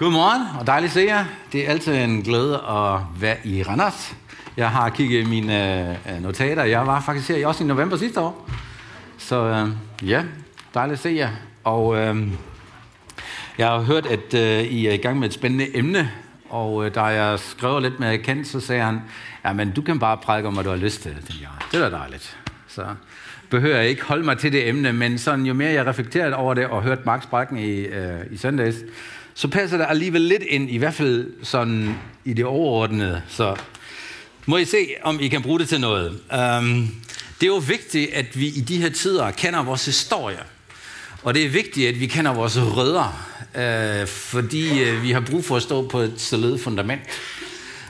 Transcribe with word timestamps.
Godmorgen, 0.00 0.60
og 0.60 0.66
dejligt 0.66 0.90
at 0.90 0.94
se 0.94 1.00
jer. 1.00 1.24
Det 1.52 1.66
er 1.66 1.70
altid 1.70 1.94
en 1.94 2.22
glæde 2.22 2.54
at 2.54 3.00
være 3.20 3.36
i 3.44 3.62
Randers. 3.62 4.16
Jeg 4.56 4.70
har 4.70 4.90
kigget 4.90 5.28
mine 5.28 5.90
øh, 5.90 6.22
notater. 6.22 6.64
Jeg 6.64 6.86
var 6.86 7.00
faktisk 7.00 7.28
her 7.28 7.46
også 7.46 7.64
i 7.64 7.66
november 7.66 7.96
sidste 7.96 8.20
år. 8.20 8.50
Så 9.18 9.36
øh, 9.36 9.68
ja, 10.08 10.24
dejligt 10.74 10.92
at 10.92 11.02
se 11.02 11.08
jer. 11.08 11.30
Og 11.64 11.96
øh, 11.96 12.28
jeg 13.58 13.68
har 13.68 13.80
hørt, 13.80 14.06
at 14.06 14.34
øh, 14.34 14.72
I 14.72 14.86
er 14.86 14.92
i 14.92 14.96
gang 14.96 15.18
med 15.18 15.28
et 15.28 15.34
spændende 15.34 15.76
emne. 15.76 16.10
Og 16.48 16.86
øh, 16.86 16.94
da 16.94 17.02
jeg 17.02 17.38
skrev 17.38 17.80
lidt 17.80 18.00
med 18.00 18.18
Kent, 18.18 18.46
så 18.46 18.60
sagde 18.60 18.82
han, 18.82 19.00
ja, 19.44 19.52
men 19.52 19.70
du 19.70 19.82
kan 19.82 19.98
bare 19.98 20.16
prædike 20.16 20.48
om, 20.48 20.54
hvad 20.54 20.64
du 20.64 20.70
har 20.70 20.76
lyst 20.76 21.02
til. 21.02 21.16
Det, 21.26 21.40
ja, 21.40 21.78
det 21.78 21.84
er 21.86 21.90
dejligt. 21.90 22.38
Så 22.68 22.84
behøver 23.50 23.76
jeg 23.76 23.88
ikke 23.88 24.04
holde 24.04 24.24
mig 24.24 24.38
til 24.38 24.52
det 24.52 24.68
emne, 24.68 24.92
men 24.92 25.18
sådan, 25.18 25.46
jo 25.46 25.54
mere 25.54 25.72
jeg 25.72 25.86
reflekterede 25.86 26.36
over 26.36 26.54
det 26.54 26.66
og 26.66 26.82
hørte 26.82 27.02
Max 27.06 27.26
Bracken 27.26 27.58
i, 27.58 27.80
øh, 27.80 28.20
i 28.30 28.36
søndags, 28.36 28.76
så 29.34 29.48
passer 29.48 29.76
det 29.76 29.86
alligevel 29.88 30.20
lidt 30.20 30.42
ind, 30.42 30.70
i 30.70 30.76
hvert 30.76 30.94
fald 30.94 31.26
sådan 31.42 31.94
i 32.24 32.32
det 32.32 32.44
overordnede. 32.44 33.22
Så 33.28 33.56
må 34.46 34.56
I 34.56 34.64
se, 34.64 34.88
om 35.02 35.20
I 35.20 35.28
kan 35.28 35.42
bruge 35.42 35.58
det 35.58 35.68
til 35.68 35.80
noget. 35.80 36.08
Um, 36.10 36.94
det 37.40 37.46
er 37.46 37.50
jo 37.50 37.62
vigtigt, 37.68 38.10
at 38.12 38.38
vi 38.38 38.46
i 38.46 38.60
de 38.60 38.82
her 38.82 38.88
tider 38.90 39.30
kender 39.30 39.62
vores 39.62 39.86
historie. 39.86 40.38
Og 41.22 41.34
det 41.34 41.44
er 41.44 41.48
vigtigt, 41.48 41.88
at 41.88 42.00
vi 42.00 42.06
kender 42.06 42.34
vores 42.34 42.58
rødder, 42.58 43.26
uh, 43.54 44.08
fordi 44.08 44.90
uh, 44.90 45.02
vi 45.02 45.10
har 45.10 45.20
brug 45.20 45.44
for 45.44 45.56
at 45.56 45.62
stå 45.62 45.88
på 45.88 45.98
et 45.98 46.14
solidt 46.16 46.62
fundament. 46.62 47.00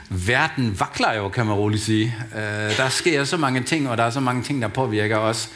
Verden 0.09 0.79
vakler 0.79 1.13
jo, 1.13 1.29
kan 1.29 1.45
man 1.45 1.55
roligt 1.55 1.83
sige. 1.83 2.15
Uh, 2.31 2.77
der 2.77 2.89
sker 2.89 3.23
så 3.23 3.37
mange 3.37 3.63
ting, 3.63 3.89
og 3.89 3.97
der 3.97 4.03
er 4.03 4.09
så 4.09 4.19
mange 4.19 4.43
ting, 4.43 4.61
der 4.61 4.67
påvirker 4.67 5.17
os 5.17 5.49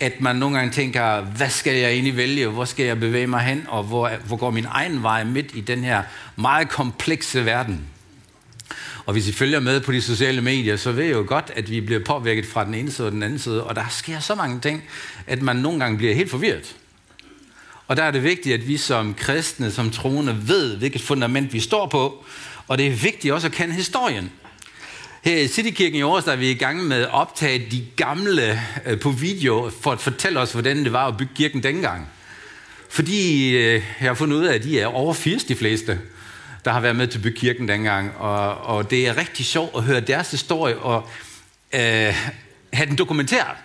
at 0.00 0.20
man 0.20 0.36
nogle 0.36 0.58
gange 0.58 0.72
tænker, 0.72 1.20
hvad 1.20 1.50
skal 1.50 1.74
jeg 1.74 1.90
egentlig 1.90 2.16
vælge, 2.16 2.48
hvor 2.48 2.64
skal 2.64 2.86
jeg 2.86 3.00
bevæge 3.00 3.26
mig 3.26 3.40
hen, 3.40 3.64
og 3.68 3.84
hvor, 3.84 4.10
hvor 4.26 4.36
går 4.36 4.50
min 4.50 4.66
egen 4.70 5.02
vej 5.02 5.24
midt 5.24 5.50
i 5.54 5.60
den 5.60 5.84
her 5.84 6.02
meget 6.36 6.68
komplekse 6.68 7.44
verden. 7.44 7.86
Og 9.06 9.12
hvis 9.12 9.28
I 9.28 9.32
følger 9.32 9.60
med 9.60 9.80
på 9.80 9.92
de 9.92 10.02
sociale 10.02 10.40
medier, 10.40 10.76
så 10.76 10.92
ved 10.92 11.04
I 11.04 11.10
jo 11.10 11.24
godt, 11.26 11.52
at 11.56 11.70
vi 11.70 11.80
bliver 11.80 12.04
påvirket 12.04 12.46
fra 12.46 12.64
den 12.64 12.74
ene 12.74 12.90
side 12.90 13.08
og 13.08 13.12
den 13.12 13.22
anden 13.22 13.38
side, 13.38 13.64
og 13.64 13.76
der 13.76 13.84
sker 13.90 14.20
så 14.20 14.34
mange 14.34 14.60
ting, 14.60 14.82
at 15.26 15.42
man 15.42 15.56
nogle 15.56 15.80
gange 15.80 15.98
bliver 15.98 16.14
helt 16.14 16.30
forvirret. 16.30 16.76
Og 17.88 17.96
der 17.96 18.02
er 18.02 18.10
det 18.10 18.22
vigtigt, 18.22 18.54
at 18.54 18.68
vi 18.68 18.76
som 18.76 19.14
kristne, 19.14 19.70
som 19.70 19.90
troende, 19.90 20.48
ved, 20.48 20.76
hvilket 20.76 21.02
fundament 21.02 21.52
vi 21.52 21.60
står 21.60 21.86
på, 21.86 22.24
og 22.68 22.78
det 22.78 22.86
er 22.86 22.90
vigtigt 22.90 23.34
også 23.34 23.46
at 23.46 23.52
kende 23.52 23.74
historien. 23.74 24.30
Her 25.22 25.36
i 25.36 25.48
Citykirken 25.48 25.98
i 25.98 26.02
Aarhus, 26.02 26.26
er 26.26 26.36
vi 26.36 26.50
i 26.50 26.54
gang 26.54 26.84
med 26.84 27.02
at 27.02 27.10
optage 27.10 27.70
de 27.70 27.86
gamle 27.96 28.60
øh, 28.86 29.00
på 29.00 29.10
video, 29.10 29.70
for 29.80 29.92
at 29.92 30.00
fortælle 30.00 30.40
os, 30.40 30.52
hvordan 30.52 30.84
det 30.84 30.92
var 30.92 31.06
at 31.06 31.16
bygge 31.16 31.32
kirken 31.34 31.62
dengang. 31.62 32.08
Fordi 32.88 33.48
øh, 33.56 33.82
jeg 34.00 34.08
har 34.08 34.14
fundet 34.14 34.36
ud 34.36 34.44
af, 34.44 34.54
at 34.54 34.62
de 34.62 34.80
er 34.80 34.86
over 34.86 35.14
80 35.14 35.44
de 35.44 35.56
fleste, 35.56 36.00
der 36.64 36.70
har 36.72 36.80
været 36.80 36.96
med 36.96 37.06
til 37.06 37.18
at 37.18 37.22
bygge 37.22 37.38
kirken 37.38 37.68
dengang. 37.68 38.16
Og, 38.16 38.56
og 38.56 38.90
det 38.90 39.08
er 39.08 39.16
rigtig 39.16 39.46
sjovt 39.46 39.76
at 39.76 39.82
høre 39.82 40.00
deres 40.00 40.30
historie 40.30 40.78
og 40.78 41.08
øh, 41.74 41.80
have 42.72 42.86
den 42.86 42.98
dokumenteret. 42.98 43.56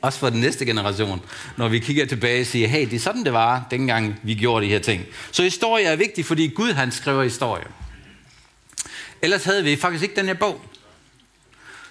Også 0.00 0.18
for 0.18 0.30
den 0.30 0.40
næste 0.40 0.66
generation, 0.66 1.22
når 1.56 1.68
vi 1.68 1.78
kigger 1.78 2.06
tilbage 2.06 2.40
og 2.40 2.46
siger, 2.46 2.68
hey, 2.68 2.84
det 2.84 2.96
er 2.96 3.00
sådan, 3.00 3.24
det 3.24 3.32
var, 3.32 3.66
dengang 3.70 4.20
vi 4.22 4.34
gjorde 4.34 4.66
de 4.66 4.70
her 4.70 4.78
ting. 4.78 5.04
Så 5.30 5.42
historie 5.42 5.84
er 5.84 5.96
vigtig, 5.96 6.24
fordi 6.24 6.46
Gud 6.46 6.72
han 6.72 6.92
skriver 6.92 7.22
historie. 7.22 7.64
Ellers 9.22 9.44
havde 9.44 9.64
vi 9.64 9.76
faktisk 9.76 10.02
ikke 10.02 10.16
den 10.16 10.26
her 10.26 10.34
bog. 10.34 10.60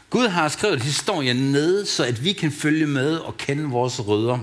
Gud 0.10 0.28
har 0.28 0.50
skrevet 0.50 0.84
historien 0.84 1.36
ned, 1.36 1.86
så 1.86 2.04
at 2.04 2.24
vi 2.24 2.34
kan 2.34 2.52
følge 2.52 2.88
med 2.88 3.18
og 3.18 3.38
kende 3.38 3.64
vores 3.64 4.08
rødder 4.08 4.40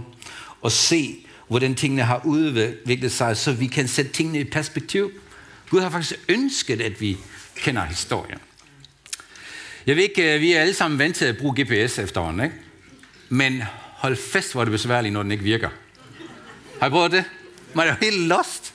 og 0.62 0.72
se, 0.72 1.16
hvordan 1.48 1.74
tingene 1.74 2.02
har 2.02 2.20
udviklet 2.24 3.12
sig, 3.12 3.36
så 3.36 3.52
vi 3.52 3.66
kan 3.66 3.88
sætte 3.88 4.12
tingene 4.12 4.40
i 4.40 4.44
perspektiv. 4.44 5.10
Gud 5.70 5.80
har 5.80 5.90
faktisk 5.90 6.20
ønsket, 6.28 6.80
at 6.80 7.00
vi 7.00 7.16
kender 7.56 7.84
historien. 7.84 8.38
Jeg 9.86 9.96
ved 9.96 10.02
ikke, 10.02 10.34
øh, 10.34 10.40
vi 10.40 10.52
er 10.52 10.60
alle 10.60 10.74
sammen 10.74 10.98
vant 10.98 11.16
til 11.16 11.24
at 11.24 11.36
bruge 11.36 11.62
GPS 11.62 11.98
efterhånden, 11.98 12.44
ikke? 12.44 12.56
Men 13.28 13.62
hold 13.94 14.16
fast, 14.16 14.52
hvor 14.52 14.64
det 14.64 14.70
besværligt, 14.70 15.12
når 15.12 15.22
den 15.22 15.32
ikke 15.32 15.44
virker. 15.44 15.68
Har 16.80 16.86
I 16.86 16.90
prøvet 16.90 17.12
det? 17.12 17.24
Man 17.74 17.86
er 17.86 17.90
jo 17.90 17.96
helt 18.00 18.20
lost. 18.20 18.74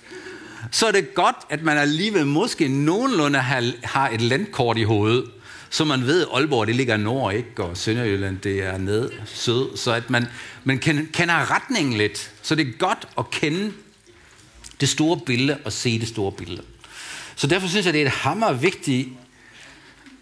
Så 0.72 0.88
er 0.88 0.92
det 0.92 1.14
godt, 1.14 1.36
at 1.50 1.64
man 1.64 1.78
alligevel 1.78 2.26
måske 2.26 2.68
nogenlunde 2.68 3.40
har 3.84 4.10
et 4.10 4.22
landkort 4.22 4.78
i 4.78 4.84
hovedet, 4.84 5.26
så 5.74 5.86
man 5.86 6.06
ved, 6.06 6.22
at 6.22 6.28
Aalborg 6.34 6.68
det 6.68 6.76
ligger 6.76 6.98
nord, 6.98 7.34
ikke? 7.34 7.64
og 7.64 7.78
Sønderjylland 7.78 8.40
det 8.40 8.64
er 8.64 8.78
ned 8.78 9.12
syd, 9.26 9.78
så 9.78 9.92
at 9.92 10.10
man, 10.10 10.28
man 10.64 10.80
kender 11.14 11.56
retningen 11.56 11.94
lidt. 11.94 12.32
Så 12.42 12.56
det 12.56 12.68
er 12.68 12.72
godt 12.78 13.08
at 13.18 13.30
kende 13.32 13.74
det 14.82 14.90
store 14.90 15.20
billede 15.26 15.58
og 15.66 15.74
se 15.74 16.00
det 16.00 16.08
store 16.08 16.32
billede. 16.32 16.64
Så 17.36 17.48
derfor 17.48 17.68
synes 17.68 17.86
jeg, 17.86 17.94
det 17.94 18.02
er 18.02 18.06
et 18.06 18.12
hammer 18.12 18.54
vigtigt 18.54 19.10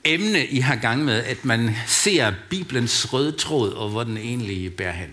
emne, 0.03 0.45
I 0.45 0.59
har 0.59 0.75
gang 0.75 1.05
med, 1.05 1.23
at 1.23 1.45
man 1.45 1.75
ser 1.87 2.33
Bibelens 2.49 3.13
røde 3.13 3.31
tråd, 3.31 3.73
og 3.73 3.89
hvor 3.89 4.03
den 4.03 4.17
egentlig 4.17 4.75
bærer 4.75 4.91
hen. 4.91 5.09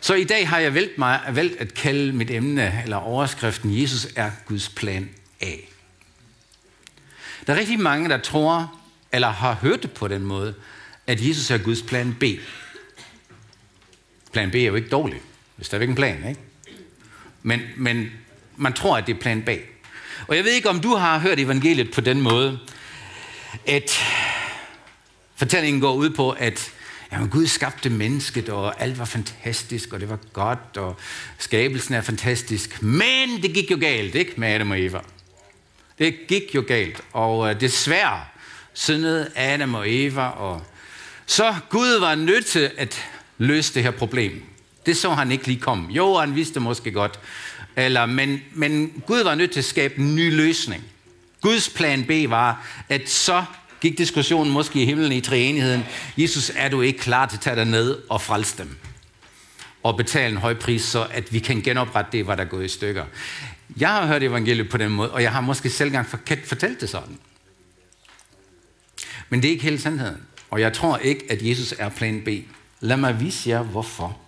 Så 0.00 0.14
i 0.14 0.24
dag 0.24 0.48
har 0.48 0.58
jeg 0.58 0.74
valgt, 0.74 0.98
mig, 0.98 1.20
valgt 1.30 1.60
at 1.60 1.74
kalde 1.74 2.12
mit 2.12 2.30
emne, 2.30 2.82
eller 2.82 2.96
overskriften, 2.96 3.82
Jesus 3.82 4.06
er 4.16 4.30
Guds 4.46 4.68
plan 4.68 5.10
A. 5.40 5.52
Der 7.46 7.54
er 7.54 7.58
rigtig 7.58 7.80
mange, 7.80 8.08
der 8.08 8.18
tror, 8.18 8.80
eller 9.14 9.28
har 9.28 9.54
hørt 9.54 9.82
det 9.82 9.90
på 9.90 10.08
den 10.08 10.22
måde, 10.22 10.54
at 11.06 11.28
Jesus 11.28 11.50
er 11.50 11.58
Guds 11.58 11.82
plan 11.82 12.16
B. 12.20 12.24
Plan 14.32 14.50
B 14.50 14.54
er 14.54 14.66
jo 14.66 14.74
ikke 14.74 14.88
dårlig, 14.88 15.20
hvis 15.56 15.68
der 15.68 15.78
er 15.78 15.82
en 15.82 15.94
plan, 15.94 16.28
ikke? 16.28 16.40
Men, 17.42 17.60
men 17.76 18.10
man 18.56 18.72
tror, 18.72 18.96
at 18.96 19.06
det 19.06 19.14
er 19.14 19.20
plan 19.20 19.42
B. 19.42 19.48
Og 20.26 20.36
jeg 20.36 20.44
ved 20.44 20.52
ikke, 20.52 20.68
om 20.68 20.80
du 20.80 20.94
har 20.94 21.18
hørt 21.18 21.40
evangeliet 21.40 21.90
på 21.90 22.00
den 22.00 22.20
måde, 22.20 22.58
at 23.66 23.90
fortællingen 25.36 25.80
går 25.80 25.94
ud 25.94 26.10
på, 26.10 26.30
at 26.30 26.72
jamen, 27.12 27.28
Gud 27.28 27.46
skabte 27.46 27.90
mennesket, 27.90 28.48
og 28.48 28.82
alt 28.82 28.98
var 28.98 29.04
fantastisk, 29.04 29.92
og 29.92 30.00
det 30.00 30.08
var 30.08 30.18
godt, 30.32 30.76
og 30.76 30.96
skabelsen 31.38 31.94
er 31.94 32.00
fantastisk. 32.00 32.82
Men 32.82 33.42
det 33.42 33.54
gik 33.54 33.70
jo 33.70 33.76
galt, 33.80 34.14
ikke, 34.14 34.32
med 34.36 34.48
Adam 34.48 34.70
og 34.70 34.80
Eva. 34.80 35.00
Det 35.98 36.26
gik 36.28 36.54
jo 36.54 36.64
galt, 36.68 37.00
og 37.12 37.50
øh, 37.50 37.60
desværre 37.60 38.24
syndede 38.74 39.30
Adam 39.36 39.74
og 39.74 39.84
Eva, 39.92 40.26
og 40.26 40.62
så 41.26 41.54
Gud 41.68 42.00
var 42.00 42.14
nødt 42.14 42.46
til 42.46 42.70
at 42.76 43.04
løse 43.38 43.74
det 43.74 43.82
her 43.82 43.90
problem. 43.90 44.42
Det 44.86 44.96
så 44.96 45.10
han 45.10 45.32
ikke 45.32 45.46
lige 45.46 45.60
komme. 45.60 45.92
Jo, 45.92 46.14
han 46.14 46.34
vidste 46.34 46.60
måske 46.60 46.92
godt, 46.92 47.18
eller, 47.76 48.06
men, 48.06 48.42
men 48.52 49.02
Gud 49.06 49.22
var 49.22 49.34
nødt 49.34 49.50
til 49.50 49.60
at 49.60 49.64
skabe 49.64 49.98
en 49.98 50.16
ny 50.16 50.34
løsning. 50.34 50.84
Guds 51.40 51.68
plan 51.68 52.04
B 52.04 52.30
var, 52.30 52.66
at 52.88 53.10
så 53.10 53.44
gik 53.80 53.98
diskussionen 53.98 54.52
måske 54.52 54.82
i 54.82 54.84
himlen 54.84 55.12
i 55.12 55.20
treenigheden. 55.20 55.84
Jesus, 56.18 56.52
er 56.56 56.68
du 56.68 56.80
ikke 56.80 56.98
klar 56.98 57.26
til 57.26 57.36
at 57.36 57.40
tage 57.40 57.56
dig 57.56 57.64
ned 57.64 57.98
og 58.10 58.20
frelse 58.20 58.58
dem? 58.58 58.76
Og 59.82 59.96
betale 59.96 60.32
en 60.32 60.36
høj 60.36 60.54
pris, 60.54 60.82
så 60.82 61.06
at 61.10 61.32
vi 61.32 61.38
kan 61.38 61.60
genoprette 61.60 62.12
det, 62.12 62.24
hvad 62.24 62.36
der 62.36 62.44
er 62.44 62.48
gået 62.48 62.64
i 62.64 62.68
stykker. 62.68 63.04
Jeg 63.76 63.88
har 63.88 64.06
hørt 64.06 64.22
evangeliet 64.22 64.68
på 64.68 64.76
den 64.76 64.90
måde, 64.90 65.10
og 65.10 65.22
jeg 65.22 65.32
har 65.32 65.40
måske 65.40 65.70
selv 65.70 65.90
gang 65.90 66.06
fortalt 66.46 66.80
det 66.80 66.88
sådan. 66.88 67.18
Men 69.34 69.42
det 69.42 69.48
er 69.48 69.52
ikke 69.52 69.64
hele 69.64 69.80
sandheden. 69.80 70.20
Og 70.50 70.60
jeg 70.60 70.72
tror 70.72 70.96
ikke, 70.96 71.24
at 71.30 71.42
Jesus 71.42 71.74
er 71.78 71.88
plan 71.88 72.22
B. 72.24 72.28
Lad 72.80 72.96
mig 72.96 73.20
vise 73.20 73.50
jer, 73.50 73.62
hvorfor. 73.62 74.18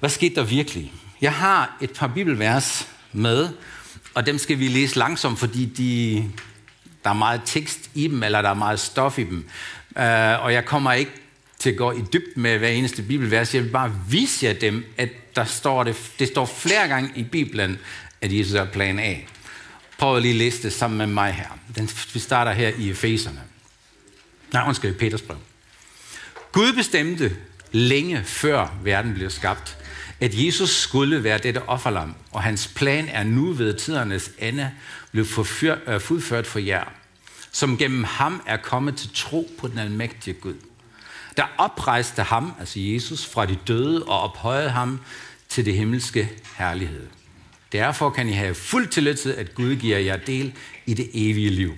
Hvad 0.00 0.10
skete 0.10 0.34
der 0.34 0.42
virkelig? 0.42 0.92
Jeg 1.20 1.32
har 1.32 1.76
et 1.80 1.90
par 1.90 2.06
bibelvers 2.06 2.88
med, 3.12 3.48
og 4.14 4.26
dem 4.26 4.38
skal 4.38 4.58
vi 4.58 4.68
læse 4.68 4.98
langsomt, 4.98 5.38
fordi 5.38 5.64
de, 5.64 6.24
der 7.04 7.10
er 7.10 7.14
meget 7.14 7.40
tekst 7.44 7.90
i 7.94 8.08
dem, 8.08 8.22
eller 8.22 8.42
der 8.42 8.50
er 8.50 8.54
meget 8.54 8.80
stof 8.80 9.18
i 9.18 9.24
dem. 9.24 9.48
Uh, 9.96 10.44
og 10.44 10.52
jeg 10.52 10.64
kommer 10.64 10.92
ikke 10.92 11.12
til 11.58 11.70
at 11.70 11.76
gå 11.76 11.92
i 11.92 12.02
dybt 12.12 12.36
med 12.36 12.58
hver 12.58 12.68
eneste 12.68 13.02
bibelvers. 13.02 13.54
Jeg 13.54 13.64
vil 13.64 13.70
bare 13.70 13.94
vise 14.08 14.46
jer 14.46 14.52
dem, 14.52 14.84
at 14.96 15.08
der 15.36 15.44
står 15.44 15.84
det, 15.84 16.12
det 16.18 16.28
står 16.28 16.46
flere 16.46 16.88
gange 16.88 17.10
i 17.16 17.22
Bibelen, 17.22 17.78
at 18.20 18.32
Jesus 18.38 18.54
er 18.54 18.64
plan 18.64 18.98
A. 18.98 19.16
Prøv 19.98 20.16
at 20.16 20.22
lige 20.22 20.34
læse 20.34 20.62
det 20.62 20.72
sammen 20.72 20.98
med 20.98 21.06
mig 21.06 21.32
her. 21.32 21.58
Den, 21.76 21.90
vi 22.12 22.18
starter 22.18 22.52
her 22.52 22.68
i 22.78 22.90
Efeserne. 22.90 23.40
Nej, 24.52 24.64
undskyld, 24.66 24.94
Peters 24.94 25.22
brev. 25.22 25.36
Gud 26.52 26.72
bestemte 26.72 27.36
længe 27.72 28.24
før 28.24 28.78
verden 28.82 29.14
blev 29.14 29.30
skabt, 29.30 29.76
at 30.20 30.34
Jesus 30.34 30.70
skulle 30.70 31.24
være 31.24 31.38
dette 31.38 31.68
offerlam, 31.68 32.14
og 32.32 32.42
hans 32.42 32.72
plan 32.74 33.08
er 33.08 33.22
nu 33.22 33.52
ved 33.52 33.74
tidernes 33.74 34.30
ende 34.38 34.70
blevet 35.10 35.62
øh, 35.86 36.00
fuldført 36.00 36.46
for 36.46 36.58
jer, 36.58 36.84
som 37.52 37.78
gennem 37.78 38.04
ham 38.04 38.42
er 38.46 38.56
kommet 38.56 38.96
til 38.96 39.10
tro 39.14 39.50
på 39.58 39.68
den 39.68 39.78
almægtige 39.78 40.34
Gud. 40.34 40.54
Der 41.36 41.44
oprejste 41.58 42.22
ham, 42.22 42.52
altså 42.60 42.80
Jesus, 42.80 43.26
fra 43.26 43.46
de 43.46 43.58
døde 43.68 44.04
og 44.04 44.20
ophøjede 44.20 44.70
ham 44.70 45.00
til 45.48 45.64
det 45.64 45.74
himmelske 45.74 46.30
herlighed. 46.56 47.06
Derfor 47.72 48.10
kan 48.10 48.28
I 48.28 48.32
have 48.32 48.54
fuld 48.54 48.88
tillid 48.88 49.14
til, 49.14 49.30
at 49.30 49.54
Gud 49.54 49.76
giver 49.76 49.98
jer 49.98 50.16
del 50.16 50.52
i 50.86 50.94
det 50.94 51.10
evige 51.14 51.50
liv. 51.50 51.74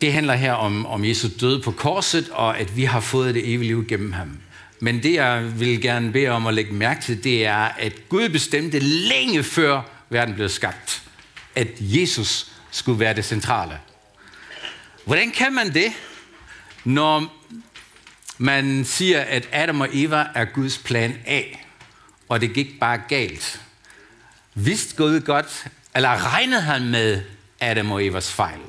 Det 0.00 0.12
handler 0.12 0.34
her 0.34 0.52
om, 0.52 0.86
om 0.86 1.04
Jesus 1.04 1.32
død 1.40 1.62
på 1.62 1.70
korset, 1.70 2.28
og 2.28 2.58
at 2.58 2.76
vi 2.76 2.84
har 2.84 3.00
fået 3.00 3.34
det 3.34 3.54
evige 3.54 3.68
liv 3.68 3.86
gennem 3.86 4.12
ham. 4.12 4.38
Men 4.80 5.02
det, 5.02 5.14
jeg 5.14 5.60
vil 5.60 5.82
gerne 5.82 6.12
bede 6.12 6.28
om 6.28 6.46
at 6.46 6.54
lægge 6.54 6.74
mærke 6.74 7.02
til, 7.02 7.24
det 7.24 7.46
er, 7.46 7.56
at 7.56 8.08
Gud 8.08 8.28
bestemte 8.28 8.78
længe 8.78 9.42
før 9.42 9.82
verden 10.10 10.34
blev 10.34 10.48
skabt, 10.48 11.02
at 11.54 11.68
Jesus 11.80 12.52
skulle 12.70 13.00
være 13.00 13.14
det 13.14 13.24
centrale. 13.24 13.78
Hvordan 15.04 15.30
kan 15.30 15.52
man 15.52 15.74
det, 15.74 15.92
når 16.84 17.34
man 18.38 18.84
siger, 18.84 19.20
at 19.20 19.48
Adam 19.52 19.80
og 19.80 19.88
Eva 19.92 20.26
er 20.34 20.44
Guds 20.44 20.78
plan 20.78 21.18
A, 21.26 21.42
og 22.28 22.40
det 22.40 22.54
gik 22.54 22.80
bare 22.80 23.00
galt? 23.08 23.60
Vidste 24.54 24.96
Gud 24.96 25.20
godt, 25.20 25.66
eller 25.96 26.34
regnede 26.34 26.60
han 26.60 26.88
med 26.88 27.22
Adam 27.60 27.92
og 27.92 28.04
Evas 28.04 28.32
fejl? 28.32 28.60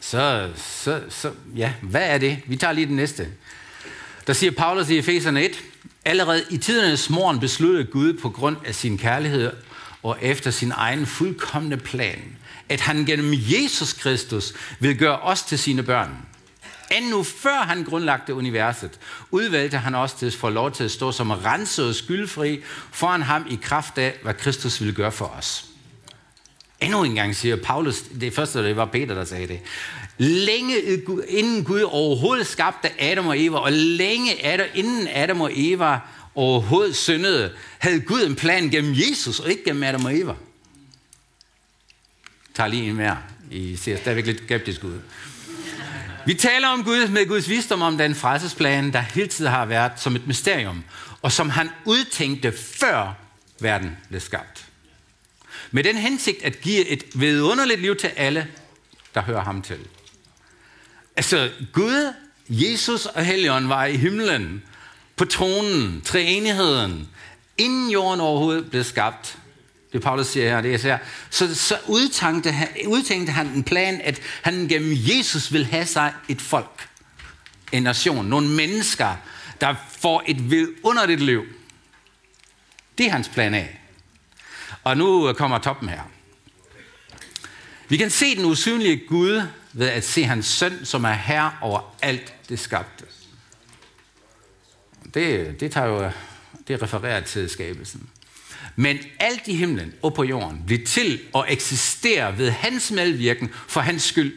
Så, 0.00 0.50
så, 0.56 1.02
så, 1.08 1.32
ja, 1.56 1.72
hvad 1.82 2.08
er 2.08 2.18
det? 2.18 2.38
Vi 2.46 2.56
tager 2.56 2.72
lige 2.72 2.86
den 2.86 2.96
næste. 2.96 3.28
Der 4.26 4.32
siger 4.32 4.50
Paulus 4.50 4.90
i 4.90 4.98
Efeserne 4.98 5.42
1, 5.44 5.62
allerede 6.04 6.44
i 6.50 6.58
tidernes 6.58 7.10
morgen 7.10 7.40
besluttede 7.40 7.84
Gud 7.84 8.12
på 8.12 8.30
grund 8.30 8.56
af 8.64 8.74
sin 8.74 8.98
kærlighed 8.98 9.52
og 10.02 10.18
efter 10.20 10.50
sin 10.50 10.72
egen 10.76 11.06
fuldkommende 11.06 11.76
plan, 11.76 12.36
at 12.68 12.80
han 12.80 13.04
gennem 13.04 13.34
Jesus 13.34 13.92
Kristus 13.92 14.52
vil 14.80 14.98
gøre 14.98 15.18
os 15.18 15.42
til 15.42 15.58
sine 15.58 15.82
børn. 15.82 16.16
Endnu 16.90 17.22
før 17.22 17.62
han 17.62 17.84
grundlagte 17.84 18.34
universet, 18.34 18.90
udvalgte 19.30 19.76
han 19.76 19.94
os 19.94 20.12
til 20.12 20.26
at 20.26 20.34
få 20.34 20.48
lov 20.48 20.72
til 20.72 20.84
at 20.84 20.90
stå 20.90 21.12
som 21.12 21.30
renset 21.30 21.88
og 21.88 21.94
skyldfri 21.94 22.60
foran 22.92 23.22
ham 23.22 23.46
i 23.50 23.58
kraft 23.62 23.98
af, 23.98 24.18
hvad 24.22 24.34
Kristus 24.34 24.80
ville 24.80 24.94
gøre 24.94 25.12
for 25.12 25.26
os. 25.26 25.64
Endnu 26.80 27.04
en 27.04 27.14
gang 27.14 27.36
siger 27.36 27.56
Paulus, 27.56 28.02
det 28.20 28.34
første 28.34 28.64
det 28.64 28.76
var 28.76 28.84
Peter, 28.84 29.14
der 29.14 29.24
sagde 29.24 29.48
det. 29.48 29.60
Længe 30.18 30.74
inden 31.28 31.64
Gud 31.64 31.82
overhovedet 31.82 32.46
skabte 32.46 33.02
Adam 33.02 33.26
og 33.26 33.40
Eva, 33.40 33.58
og 33.58 33.72
længe 33.72 34.30
inden 34.74 35.08
Adam 35.14 35.40
og 35.40 35.50
Eva 35.54 35.98
overhovedet 36.34 36.96
syndede, 36.96 37.52
havde 37.78 38.00
Gud 38.00 38.22
en 38.22 38.34
plan 38.34 38.70
gennem 38.70 38.94
Jesus, 38.94 39.40
og 39.40 39.50
ikke 39.50 39.64
gennem 39.64 39.82
Adam 39.82 40.04
og 40.04 40.18
Eva. 40.18 40.34
Tag 42.54 42.70
lige 42.70 42.88
en 42.90 42.96
mere. 42.96 43.18
I 43.50 43.76
ser 43.76 43.96
stadigvæk 43.96 44.26
lidt 44.26 44.42
skeptisk 44.44 44.84
ud. 44.84 45.00
Vi 46.26 46.34
taler 46.34 46.68
om 46.68 46.84
Gud 46.84 47.08
med 47.08 47.26
Guds 47.26 47.48
visdom 47.48 47.82
om 47.82 47.98
den 47.98 48.14
frelsesplan, 48.14 48.92
der 48.92 49.00
hele 49.00 49.28
tiden 49.28 49.50
har 49.50 49.64
været 49.64 49.92
som 49.96 50.16
et 50.16 50.26
mysterium, 50.26 50.84
og 51.22 51.32
som 51.32 51.50
han 51.50 51.70
udtænkte 51.84 52.52
før 52.52 53.14
verden 53.60 53.96
blev 54.08 54.20
skabt. 54.20 54.66
Med 55.70 55.84
den 55.84 55.96
hensigt 55.96 56.42
at 56.42 56.60
give 56.60 56.86
et 56.86 57.04
vidunderligt 57.14 57.80
liv 57.80 57.96
til 57.96 58.10
alle, 58.16 58.48
der 59.14 59.22
hører 59.22 59.44
ham 59.44 59.62
til. 59.62 59.78
Altså, 61.16 61.50
Gud, 61.72 62.12
Jesus 62.48 63.06
og 63.06 63.24
Helligånden 63.24 63.68
var 63.68 63.84
i 63.84 63.96
himlen, 63.96 64.62
på 65.16 65.24
tronen, 65.24 66.00
treenigheden, 66.00 67.08
inden 67.58 67.90
jorden 67.90 68.20
overhovedet 68.20 68.70
blev 68.70 68.84
skabt. 68.84 69.38
Det 69.92 70.02
Paulus 70.02 70.26
siger 70.26 70.48
her, 70.48 70.60
det 70.60 70.74
er 70.74 70.78
så, 70.78 70.98
så, 71.30 71.54
så 71.54 71.78
udtænkte, 71.86 72.50
han, 72.52 72.68
udtænkte 72.86 73.32
han 73.32 73.46
en 73.46 73.64
plan, 73.64 74.00
at 74.04 74.20
han 74.42 74.68
gennem 74.68 74.96
Jesus 74.96 75.52
vil 75.52 75.64
have 75.64 75.86
sig 75.86 76.14
et 76.28 76.40
folk, 76.40 76.88
en 77.72 77.82
nation, 77.82 78.26
nogle 78.26 78.48
mennesker, 78.48 79.16
der 79.60 79.74
får 79.98 80.22
et 80.26 80.50
vidunderligt 80.50 81.20
liv. 81.20 81.44
Det 82.98 83.06
er 83.06 83.10
hans 83.10 83.28
plan 83.28 83.54
af. 83.54 83.80
Og 84.84 84.96
nu 84.96 85.32
kommer 85.32 85.58
toppen 85.58 85.88
her. 85.88 86.02
Vi 87.88 87.96
kan 87.96 88.10
se 88.10 88.36
den 88.36 88.44
usynlige 88.44 89.06
Gud 89.08 89.42
ved 89.72 89.88
at 89.88 90.04
se 90.04 90.24
hans 90.24 90.46
søn, 90.46 90.84
som 90.84 91.04
er 91.04 91.12
herre 91.12 91.52
over 91.60 91.96
alt 92.02 92.34
det 92.48 92.58
skabte. 92.58 93.04
Det, 95.14 95.60
det 95.60 95.72
tager 95.72 95.86
jo 95.86 96.10
det 96.68 96.82
refererer 96.82 97.20
til 97.20 97.50
skabelsen. 97.50 98.09
Men 98.76 98.98
alt 99.18 99.48
i 99.48 99.54
himlen 99.54 99.94
og 100.02 100.14
på 100.14 100.24
jorden 100.24 100.62
bliver 100.66 100.84
til 100.86 101.20
og 101.32 101.46
eksisterer 101.48 102.30
ved 102.30 102.50
hans 102.50 102.90
medvirken 102.90 103.50
for 103.68 103.80
hans 103.80 104.02
skyld. 104.02 104.32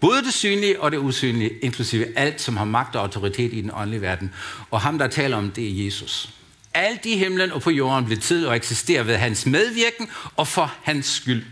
Både 0.00 0.22
det 0.22 0.34
synlige 0.34 0.80
og 0.80 0.92
det 0.92 0.98
usynlige, 0.98 1.50
inklusive 1.62 2.18
alt, 2.18 2.40
som 2.40 2.56
har 2.56 2.64
magt 2.64 2.96
og 2.96 3.02
autoritet 3.02 3.52
i 3.52 3.60
den 3.60 3.70
åndelige 3.74 4.00
verden. 4.00 4.34
Og 4.70 4.80
ham, 4.80 4.98
der 4.98 5.06
taler 5.06 5.36
om 5.36 5.50
det, 5.50 5.68
er 5.68 5.84
Jesus. 5.84 6.30
Alt 6.74 7.06
i 7.06 7.16
himlen 7.16 7.52
og 7.52 7.62
på 7.62 7.70
jorden 7.70 8.04
bliver 8.04 8.20
til 8.20 8.46
og 8.46 8.56
eksisterer 8.56 9.02
ved 9.02 9.16
hans 9.16 9.46
medvirken 9.46 10.08
og 10.36 10.48
for 10.48 10.74
hans 10.82 11.06
skyld. 11.06 11.44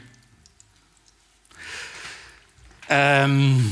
Um, 2.90 3.62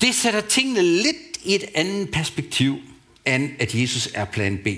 det 0.00 0.14
sætter 0.14 0.40
tingene 0.40 0.82
lidt 0.82 1.16
i 1.44 1.54
et 1.54 1.64
andet 1.74 2.10
perspektiv, 2.10 2.78
end 3.26 3.50
at 3.58 3.74
Jesus 3.74 4.08
er 4.14 4.24
plan 4.24 4.58
B. 4.58 4.68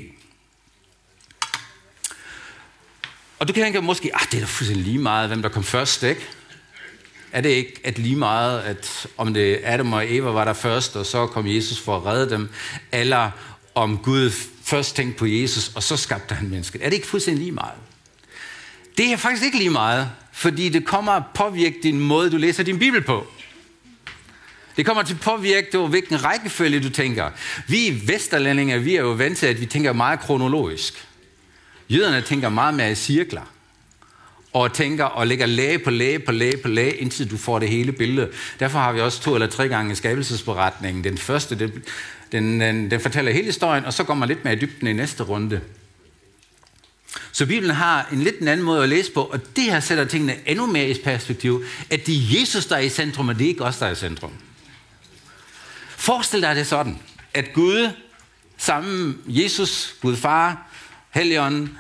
Og 3.43 3.49
du 3.49 3.53
kan 3.53 3.63
tænke 3.63 3.81
måske, 3.81 4.11
at 4.15 4.21
ah, 4.21 4.27
det 4.31 4.37
er 4.37 4.41
da 4.41 4.47
fuldstændig 4.47 4.87
lige 4.87 4.99
meget, 4.99 5.29
hvem 5.29 5.43
der 5.43 5.49
kom 5.49 5.65
først, 5.65 6.03
ikke? 6.03 6.21
Er 7.33 7.41
det 7.41 7.49
ikke 7.49 7.81
at 7.85 7.99
lige 7.99 8.17
meget, 8.17 8.61
at 8.61 9.07
om 9.17 9.35
det 9.35 9.61
Adam 9.65 9.93
og 9.93 10.13
Eva 10.15 10.31
var 10.31 10.45
der 10.45 10.53
først, 10.53 10.97
og 10.97 11.07
så 11.07 11.27
kom 11.27 11.47
Jesus 11.47 11.81
for 11.81 11.97
at 11.97 12.07
redde 12.07 12.31
dem, 12.31 12.49
eller 12.93 13.31
om 13.75 13.99
Gud 13.99 14.31
først 14.65 14.97
tænkte 14.97 15.19
på 15.19 15.27
Jesus, 15.27 15.73
og 15.75 15.83
så 15.83 15.97
skabte 15.97 16.35
han 16.35 16.49
mennesket? 16.49 16.85
Er 16.85 16.89
det 16.89 16.97
ikke 16.97 17.07
fuldstændig 17.07 17.43
lige 17.43 17.53
meget? 17.53 17.75
Det 18.99 19.13
er 19.13 19.17
faktisk 19.17 19.45
ikke 19.45 19.59
lige 19.59 19.71
meget, 19.71 20.11
fordi 20.33 20.69
det 20.69 20.87
kommer 20.87 21.13
at 21.13 21.23
påvirke 21.35 21.77
din 21.83 22.01
måde, 22.01 22.31
du 22.31 22.37
læser 22.37 22.63
din 22.63 22.79
Bibel 22.79 23.03
på. 23.03 23.27
Det 24.77 24.87
kommer 24.87 25.03
til 25.03 25.15
at 25.15 25.21
påvirke, 25.21 25.79
hvilken 25.79 26.25
rækkefølge 26.25 26.81
du 26.81 26.91
tænker. 26.91 27.31
Vi 27.67 28.03
vesterlændinge, 28.07 28.83
vi 28.83 28.97
er 28.97 29.01
jo 29.01 29.11
vant 29.11 29.39
til, 29.39 29.47
at 29.47 29.61
vi 29.61 29.67
tænker 29.67 29.93
meget 29.93 30.21
kronologisk. 30.21 31.07
Jøderne 31.93 32.21
tænker 32.21 32.49
meget 32.49 32.75
mere 32.75 32.93
i 32.93 32.95
cirkler. 32.95 33.43
Og 34.53 34.73
tænker 34.73 35.05
og 35.05 35.27
lægger 35.27 35.47
læge 35.47 35.79
på 35.79 35.91
læge 35.91 36.19
på 36.19 36.33
læge 36.33 36.57
på 36.57 36.69
læge, 36.69 36.97
indtil 36.97 37.31
du 37.31 37.37
får 37.37 37.59
det 37.59 37.69
hele 37.69 37.93
billede. 37.93 38.31
Derfor 38.61 38.79
har 38.79 38.93
vi 38.93 39.01
også 39.01 39.23
to 39.23 39.35
eller 39.35 39.47
tre 39.47 39.69
gange 39.69 39.97
skabelsesberetningen. 39.97 41.05
Den 41.05 41.19
første, 41.19 41.59
det, 41.59 41.73
den, 42.33 42.61
den, 42.61 42.91
den 42.91 43.01
fortæller 43.01 43.33
hele 43.33 43.45
historien, 43.45 43.85
og 43.85 43.93
så 43.93 44.05
går 44.05 44.15
man 44.15 44.29
lidt 44.29 44.45
mere 44.45 44.55
i 44.55 44.59
dybden 44.59 44.89
i 44.89 44.93
næste 44.93 45.23
runde. 45.23 45.61
Så 47.33 47.47
Bibelen 47.47 47.77
har 47.77 48.09
en 48.13 48.23
lidt 48.23 48.39
en 48.39 48.49
anden 48.49 48.67
måde 48.67 48.83
at 48.83 48.89
læse 48.89 49.13
på, 49.13 49.23
og 49.23 49.57
det 49.57 49.65
her 49.65 49.81
sætter 49.81 50.05
tingene 50.05 50.37
endnu 50.47 50.67
mere 50.67 50.89
i 50.89 51.01
perspektiv, 51.05 51.65
at 51.91 52.07
det 52.07 52.15
er 52.15 52.41
Jesus, 52.41 52.67
der 52.67 52.77
er 52.77 52.81
i 52.81 52.89
centrum, 52.89 53.29
og 53.29 53.39
det 53.39 53.45
er 53.45 53.49
ikke 53.49 53.65
os, 53.65 53.77
der 53.79 53.87
er 53.87 53.91
i 53.91 53.95
centrum. 53.95 54.33
Forestil 55.89 56.43
dig 56.43 56.57
det 56.57 56.67
sådan, 56.67 56.99
at 57.35 57.53
Gud, 57.53 57.91
sammen 58.59 59.19
Jesus, 59.27 59.97
Gud 60.01 60.17
far, 60.17 60.67
Helligånden, 61.11 61.79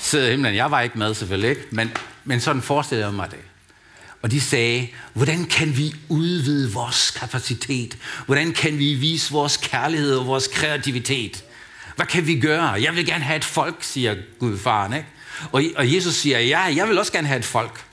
sidder 0.00 0.26
i 0.26 0.30
himlen. 0.30 0.54
Jeg 0.54 0.70
var 0.70 0.80
ikke 0.80 0.98
med 0.98 1.14
selvfølgelig, 1.14 1.50
ikke? 1.50 1.62
Men, 1.70 1.90
men 2.24 2.40
sådan 2.40 2.62
forestillede 2.62 3.06
jeg 3.06 3.14
mig 3.14 3.30
det. 3.30 3.38
Og 4.22 4.30
de 4.30 4.40
sagde, 4.40 4.88
hvordan 5.12 5.44
kan 5.44 5.76
vi 5.76 5.94
udvide 6.08 6.72
vores 6.72 7.10
kapacitet? 7.10 7.98
Hvordan 8.26 8.52
kan 8.52 8.78
vi 8.78 8.94
vise 8.94 9.32
vores 9.32 9.56
kærlighed 9.56 10.16
og 10.16 10.26
vores 10.26 10.46
kreativitet? 10.46 11.44
Hvad 11.96 12.06
kan 12.06 12.26
vi 12.26 12.40
gøre? 12.40 12.64
Jeg 12.64 12.96
vil 12.96 13.06
gerne 13.06 13.24
have 13.24 13.36
et 13.36 13.44
folk, 13.44 13.76
siger 13.80 14.16
Gud 14.38 14.58
faren. 14.58 14.92
Ikke? 14.92 15.06
Og, 15.52 15.62
og 15.76 15.94
Jesus 15.94 16.14
siger, 16.14 16.40
ja, 16.40 16.60
jeg 16.60 16.88
vil 16.88 16.98
også 16.98 17.12
gerne 17.12 17.26
have 17.26 17.38
et 17.38 17.44
folk. 17.44 17.84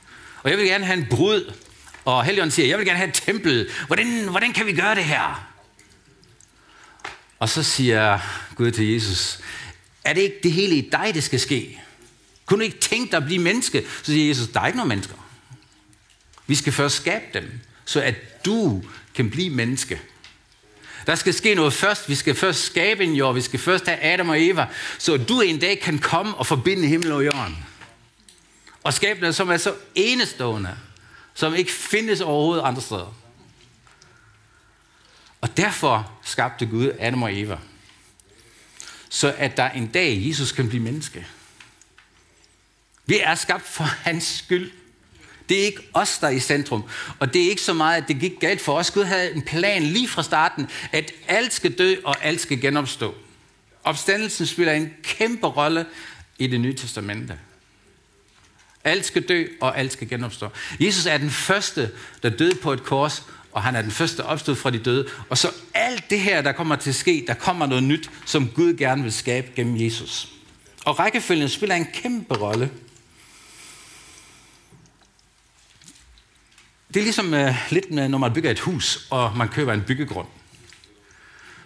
Og 0.44 0.50
jeg 0.50 0.58
vil 0.58 0.68
gerne 0.68 0.86
have 0.86 1.00
en 1.00 1.08
brud. 1.10 1.54
Og 2.06 2.24
Helion 2.24 2.52
siger, 2.52 2.68
jeg 2.68 2.78
vil 2.78 2.86
gerne 2.86 2.98
have 2.98 3.10
et 3.10 3.22
tempel. 3.26 3.70
Hvordan, 3.88 4.28
hvordan 4.30 4.54
kan 4.54 4.66
vi 4.66 4.74
gøre 4.74 4.96
det 4.96 5.04
her? 5.04 5.48
Og 7.40 7.50
så 7.50 7.64
siger 7.64 8.20
Gud 8.56 8.72
til 8.72 8.94
Jesus, 8.94 9.40
er 10.04 10.14
det 10.14 10.22
ikke 10.22 10.40
det 10.44 10.52
hele 10.52 10.76
i 10.76 10.90
dig, 10.92 11.12
det 11.14 11.24
skal 11.24 11.40
ske? 11.40 11.82
Kunne 12.48 12.60
du 12.60 12.64
ikke 12.64 12.80
tænke 12.80 13.12
dig 13.12 13.18
at 13.18 13.26
blive 13.26 13.42
menneske? 13.42 13.86
Så 14.04 14.12
siger 14.12 14.28
Jesus, 14.28 14.48
der 14.48 14.62
er 14.62 14.66
ikke 14.68 14.78
nogen 14.78 14.90
mennesker. 14.90 15.16
Vi 16.48 16.56
skal 16.56 16.74
først 16.74 16.96
skabe 16.96 17.26
dem, 17.34 17.60
så 17.86 18.02
at 18.02 18.46
du 18.46 18.84
kan 19.16 19.30
blive 19.30 19.50
menneske. 19.50 20.02
Der 21.08 21.16
skal 21.16 21.34
ske 21.34 21.56
noget 21.56 21.74
først. 21.74 22.10
Vi 22.10 22.16
skal 22.16 22.36
først 22.36 22.64
skabe 22.64 23.04
en 23.04 23.14
jord. 23.14 23.34
Vi 23.34 23.42
skal 23.42 23.60
først 23.60 23.86
have 23.86 24.04
Adam 24.04 24.30
og 24.30 24.44
Eva, 24.44 24.68
så 24.98 25.18
du 25.18 25.42
en 25.42 25.60
dag 25.60 25.80
kan 25.80 26.00
komme 26.00 26.36
og 26.36 26.48
forbinde 26.48 26.88
himmel 26.88 27.12
og 27.12 27.26
jorden. 27.26 27.66
Og 28.84 28.94
skabe 28.94 29.20
noget, 29.20 29.36
som 29.36 29.50
er 29.50 29.58
så 29.58 29.76
enestående, 29.96 30.78
som 31.34 31.56
ikke 31.56 31.72
findes 31.72 32.22
overhovedet 32.22 32.64
andre 32.64 32.82
steder. 32.82 33.16
Og 35.42 35.58
derfor 35.58 36.12
skabte 36.24 36.66
Gud 36.66 36.92
Adam 37.00 37.24
og 37.24 37.40
Eva. 37.40 37.58
Så 39.10 39.36
at 39.38 39.58
der 39.58 39.70
en 39.70 39.88
dag 39.88 40.28
Jesus 40.28 40.52
kan 40.52 40.70
blive 40.70 40.84
menneske. 40.84 41.28
Vi 43.08 43.20
er 43.20 43.36
skabt 43.36 43.68
for 43.68 43.84
hans 43.84 44.24
skyld. 44.24 44.72
Det 45.50 45.60
er 45.60 45.66
ikke 45.66 45.82
os, 45.94 46.18
der 46.18 46.28
er 46.28 46.32
i 46.32 46.40
centrum. 46.40 46.84
Og 47.20 47.34
det 47.34 47.46
er 47.46 47.50
ikke 47.50 47.62
så 47.62 47.74
meget, 47.74 48.02
at 48.02 48.08
det 48.08 48.20
gik 48.20 48.40
galt 48.40 48.62
for 48.62 48.74
os. 48.74 48.92
Gud 48.92 49.04
havde 49.04 49.32
en 49.36 49.42
plan 49.42 49.84
lige 49.84 50.08
fra 50.08 50.24
starten, 50.24 50.68
at 50.92 51.12
alt 51.28 51.54
skal 51.54 51.78
dø, 51.78 51.96
og 52.04 52.26
alt 52.26 52.42
skal 52.42 52.62
genopstå. 52.62 53.16
Opstandelsen 53.84 54.46
spiller 54.46 54.74
en 54.74 54.94
kæmpe 55.04 55.48
rolle 55.48 55.86
i 56.40 56.48
det 56.48 56.62
nye 56.62 56.76
testamente. 56.76 57.40
Alt 58.84 59.06
skal 59.06 59.22
dø, 59.22 59.46
og 59.62 59.78
alt 59.78 59.94
skal 59.94 60.10
genopstå. 60.10 60.50
Jesus 60.80 61.06
er 61.06 61.18
den 61.18 61.30
første, 61.30 61.92
der 62.24 62.30
døde 62.30 62.56
på 62.56 62.74
et 62.74 62.84
kors, 62.84 63.24
og 63.52 63.64
han 63.64 63.76
er 63.76 63.82
den 63.82 63.92
første 63.92 64.24
opstået 64.24 64.58
fra 64.58 64.70
de 64.70 64.78
døde. 64.78 65.08
Og 65.30 65.38
så 65.38 65.52
alt 65.74 66.10
det 66.10 66.20
her, 66.20 66.42
der 66.42 66.52
kommer 66.52 66.76
til 66.76 66.90
at 66.90 66.96
ske, 66.96 67.24
der 67.28 67.34
kommer 67.34 67.66
noget 67.66 67.84
nyt, 67.84 68.10
som 68.26 68.48
Gud 68.48 68.74
gerne 68.74 69.04
vil 69.04 69.14
skabe 69.14 69.48
gennem 69.56 69.82
Jesus. 69.82 70.28
Og 70.86 71.00
rækkefølgen 71.00 71.50
spiller 71.50 71.76
en 71.76 71.88
kæmpe 71.94 72.36
rolle. 72.36 72.72
Det 76.94 77.00
er 77.00 77.04
ligesom 77.04 77.34
uh, 77.34 77.72
lidt 77.72 77.92
med, 77.92 78.10
når 78.10 78.18
man 78.18 78.34
bygger 78.34 78.52
et 78.52 78.60
hus, 78.60 79.08
og 79.10 79.38
man 79.38 79.50
køber 79.50 79.74
en 79.74 79.82
byggegrund. 79.82 80.28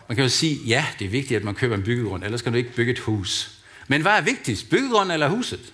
Man 0.08 0.16
kan 0.16 0.24
jo 0.24 0.30
sige, 0.30 0.56
ja, 0.68 0.86
det 1.00 1.06
er 1.06 1.10
vigtigt, 1.10 1.38
at 1.38 1.44
man 1.44 1.56
køber 1.56 1.75
en 1.75 1.84
byggegrund, 1.84 2.24
ellers 2.24 2.42
kan 2.42 2.51
du 2.51 2.58
ikke 2.58 2.74
bygge 2.74 2.92
et 2.92 3.00
hus. 3.00 3.51
Men 3.88 4.01
hvad 4.01 4.12
er 4.12 4.22
vigtigst, 4.22 4.70
byggegrunden 4.70 5.12
eller 5.12 5.28
huset? 5.28 5.74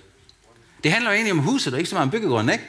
Det 0.83 0.91
handler 0.91 1.11
jo 1.11 1.15
egentlig 1.15 1.31
om 1.31 1.39
huset, 1.39 1.73
og 1.73 1.79
ikke 1.79 1.89
så 1.89 1.95
meget 1.95 2.05
om 2.05 2.11
byggegrunden, 2.11 2.53
ikke? 2.53 2.65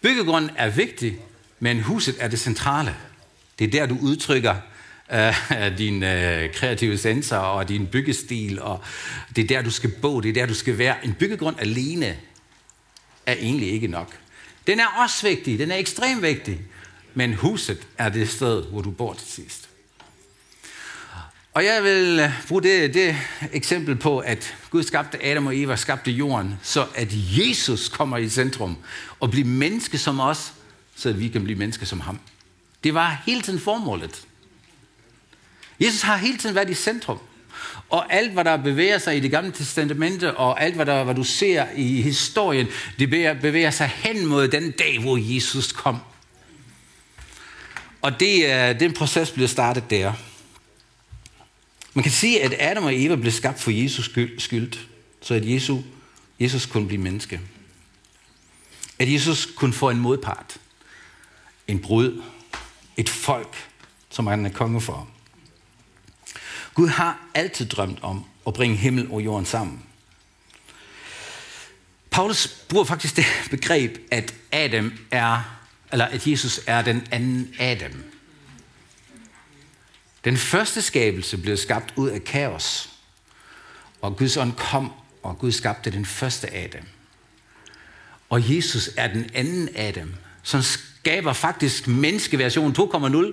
Byggegrunden 0.00 0.50
er 0.56 0.68
vigtig, 0.68 1.18
men 1.60 1.80
huset 1.80 2.16
er 2.18 2.28
det 2.28 2.40
centrale. 2.40 2.96
Det 3.58 3.66
er 3.66 3.70
der, 3.70 3.86
du 3.86 3.98
udtrykker 4.00 4.54
uh, 5.12 5.78
din 5.78 5.94
uh, 5.94 6.52
kreative 6.54 6.98
sensor 6.98 7.36
og 7.36 7.68
din 7.68 7.86
byggestil, 7.86 8.62
og 8.62 8.84
det 9.36 9.44
er 9.44 9.48
der, 9.48 9.62
du 9.62 9.70
skal 9.70 9.90
bo, 9.90 10.20
det 10.20 10.28
er 10.28 10.32
der, 10.32 10.46
du 10.46 10.54
skal 10.54 10.78
være. 10.78 11.04
En 11.04 11.14
byggegrund 11.14 11.60
alene 11.60 12.16
er 13.26 13.32
egentlig 13.32 13.70
ikke 13.70 13.86
nok. 13.86 14.16
Den 14.66 14.80
er 14.80 14.86
også 14.86 15.26
vigtig, 15.26 15.58
den 15.58 15.70
er 15.70 15.76
ekstremt 15.76 16.22
vigtig, 16.22 16.60
men 17.14 17.34
huset 17.34 17.86
er 17.98 18.08
det 18.08 18.28
sted, 18.28 18.62
hvor 18.62 18.80
du 18.80 18.90
bor 18.90 19.14
til 19.14 19.28
sidst. 19.28 19.70
Og 21.54 21.64
jeg 21.64 21.84
vil 21.84 22.20
øh, 22.20 22.48
bruge 22.48 22.62
det, 22.62 22.94
det 22.94 23.16
eksempel 23.52 23.96
på, 23.96 24.18
at 24.18 24.56
Gud 24.70 24.82
skabte 24.82 25.24
Adam 25.24 25.46
og 25.46 25.56
Eva, 25.56 25.76
skabte 25.76 26.10
jorden, 26.10 26.54
så 26.62 26.86
at 26.94 27.08
Jesus 27.12 27.88
kommer 27.88 28.16
i 28.16 28.28
centrum 28.28 28.76
og 29.20 29.30
bliver 29.30 29.46
menneske 29.46 29.98
som 29.98 30.20
os, 30.20 30.52
så 30.96 31.08
at 31.08 31.20
vi 31.20 31.28
kan 31.28 31.44
blive 31.44 31.58
mennesker 31.58 31.86
som 31.86 32.00
ham. 32.00 32.18
Det 32.84 32.94
var 32.94 33.22
hele 33.26 33.42
tiden 33.42 33.60
formålet. 33.60 34.22
Jesus 35.80 36.02
har 36.02 36.16
hele 36.16 36.38
tiden 36.38 36.54
været 36.54 36.70
i 36.70 36.74
centrum. 36.74 37.18
Og 37.88 38.12
alt, 38.12 38.32
hvad 38.32 38.44
der 38.44 38.56
bevæger 38.56 38.98
sig 38.98 39.16
i 39.16 39.20
det 39.20 39.30
gamle 39.30 39.52
testamente, 39.52 40.36
og 40.36 40.62
alt, 40.62 40.74
hvad, 40.74 40.86
der, 40.86 41.04
hvad 41.04 41.14
du 41.14 41.24
ser 41.24 41.66
i 41.76 42.02
historien, 42.02 42.66
det 42.98 43.10
bevæger 43.40 43.70
sig 43.70 43.86
hen 43.94 44.26
mod 44.26 44.48
den 44.48 44.70
dag, 44.70 44.98
hvor 44.98 45.34
Jesus 45.34 45.72
kom. 45.72 45.98
Og 48.02 48.20
det, 48.20 48.44
øh, 48.44 48.80
den 48.80 48.92
proces 48.92 49.30
blev 49.30 49.48
startet 49.48 49.90
der. 49.90 50.12
Man 51.94 52.02
kan 52.02 52.12
sige, 52.12 52.42
at 52.42 52.54
Adam 52.58 52.84
og 52.84 53.02
Eva 53.02 53.16
blev 53.16 53.32
skabt 53.32 53.60
for 53.60 53.70
Jesus 53.70 54.10
skyld, 54.38 54.72
så 55.20 55.34
at 55.34 55.48
Jesus, 55.48 55.80
Jesus 56.40 56.66
kunne 56.66 56.86
blive 56.86 57.02
menneske. 57.02 57.40
At 58.98 59.12
Jesus 59.12 59.46
kunne 59.56 59.72
få 59.72 59.90
en 59.90 59.98
modpart, 59.98 60.56
en 61.68 61.78
brud, 61.78 62.22
et 62.96 63.08
folk, 63.08 63.56
som 64.10 64.26
han 64.26 64.46
er 64.46 64.50
konge 64.50 64.80
for. 64.80 65.08
Gud 66.74 66.88
har 66.88 67.18
altid 67.34 67.66
drømt 67.66 67.98
om 68.02 68.24
at 68.46 68.54
bringe 68.54 68.76
himmel 68.76 69.10
og 69.10 69.24
jorden 69.24 69.46
sammen. 69.46 69.82
Paulus 72.10 72.48
bruger 72.68 72.84
faktisk 72.84 73.16
det 73.16 73.24
begreb, 73.50 73.98
at 74.10 74.34
Adam 74.52 74.92
er, 75.10 75.58
eller 75.92 76.04
at 76.04 76.26
Jesus 76.26 76.60
er 76.66 76.82
den 76.82 77.06
anden 77.10 77.54
Adam. 77.58 78.04
Den 80.24 80.36
første 80.36 80.82
skabelse 80.82 81.38
blev 81.38 81.56
skabt 81.56 81.92
ud 81.96 82.08
af 82.08 82.24
kaos. 82.24 82.90
Og 84.00 84.16
Guds 84.16 84.36
ånd 84.36 84.52
kom, 84.52 84.92
og 85.22 85.38
Gud 85.38 85.52
skabte 85.52 85.90
den 85.90 86.06
første 86.06 86.54
Adam. 86.54 86.84
Og 88.30 88.56
Jesus 88.56 88.90
er 88.96 89.12
den 89.12 89.30
anden 89.34 89.68
Adam, 89.76 90.14
som 90.42 90.62
skaber 90.62 91.32
faktisk 91.32 91.88
menneskeversion 91.88 92.74
2.0. 92.78 93.32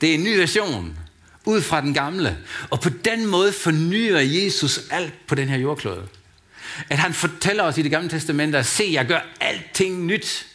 Det 0.00 0.10
er 0.10 0.14
en 0.14 0.24
ny 0.24 0.36
version, 0.36 0.98
ud 1.44 1.62
fra 1.62 1.80
den 1.80 1.94
gamle. 1.94 2.38
Og 2.70 2.80
på 2.80 2.88
den 2.88 3.26
måde 3.26 3.52
fornyer 3.52 4.18
Jesus 4.18 4.80
alt 4.90 5.26
på 5.26 5.34
den 5.34 5.48
her 5.48 5.58
jordklode. 5.58 6.08
At 6.90 6.98
han 6.98 7.14
fortæller 7.14 7.62
os 7.62 7.78
i 7.78 7.82
det 7.82 7.90
gamle 7.90 8.08
testamente, 8.08 8.58
at 8.58 8.66
se, 8.66 8.88
jeg 8.92 9.06
gør 9.06 9.20
alting 9.40 10.04
nyt. 10.06 10.46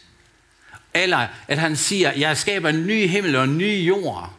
Eller 0.94 1.26
at 1.48 1.58
han 1.58 1.76
siger, 1.76 2.12
jeg 2.12 2.36
skaber 2.36 2.68
en 2.68 2.86
ny 2.86 3.06
himmel 3.06 3.36
og 3.36 3.44
en 3.44 3.58
ny 3.58 3.88
jord. 3.88 4.32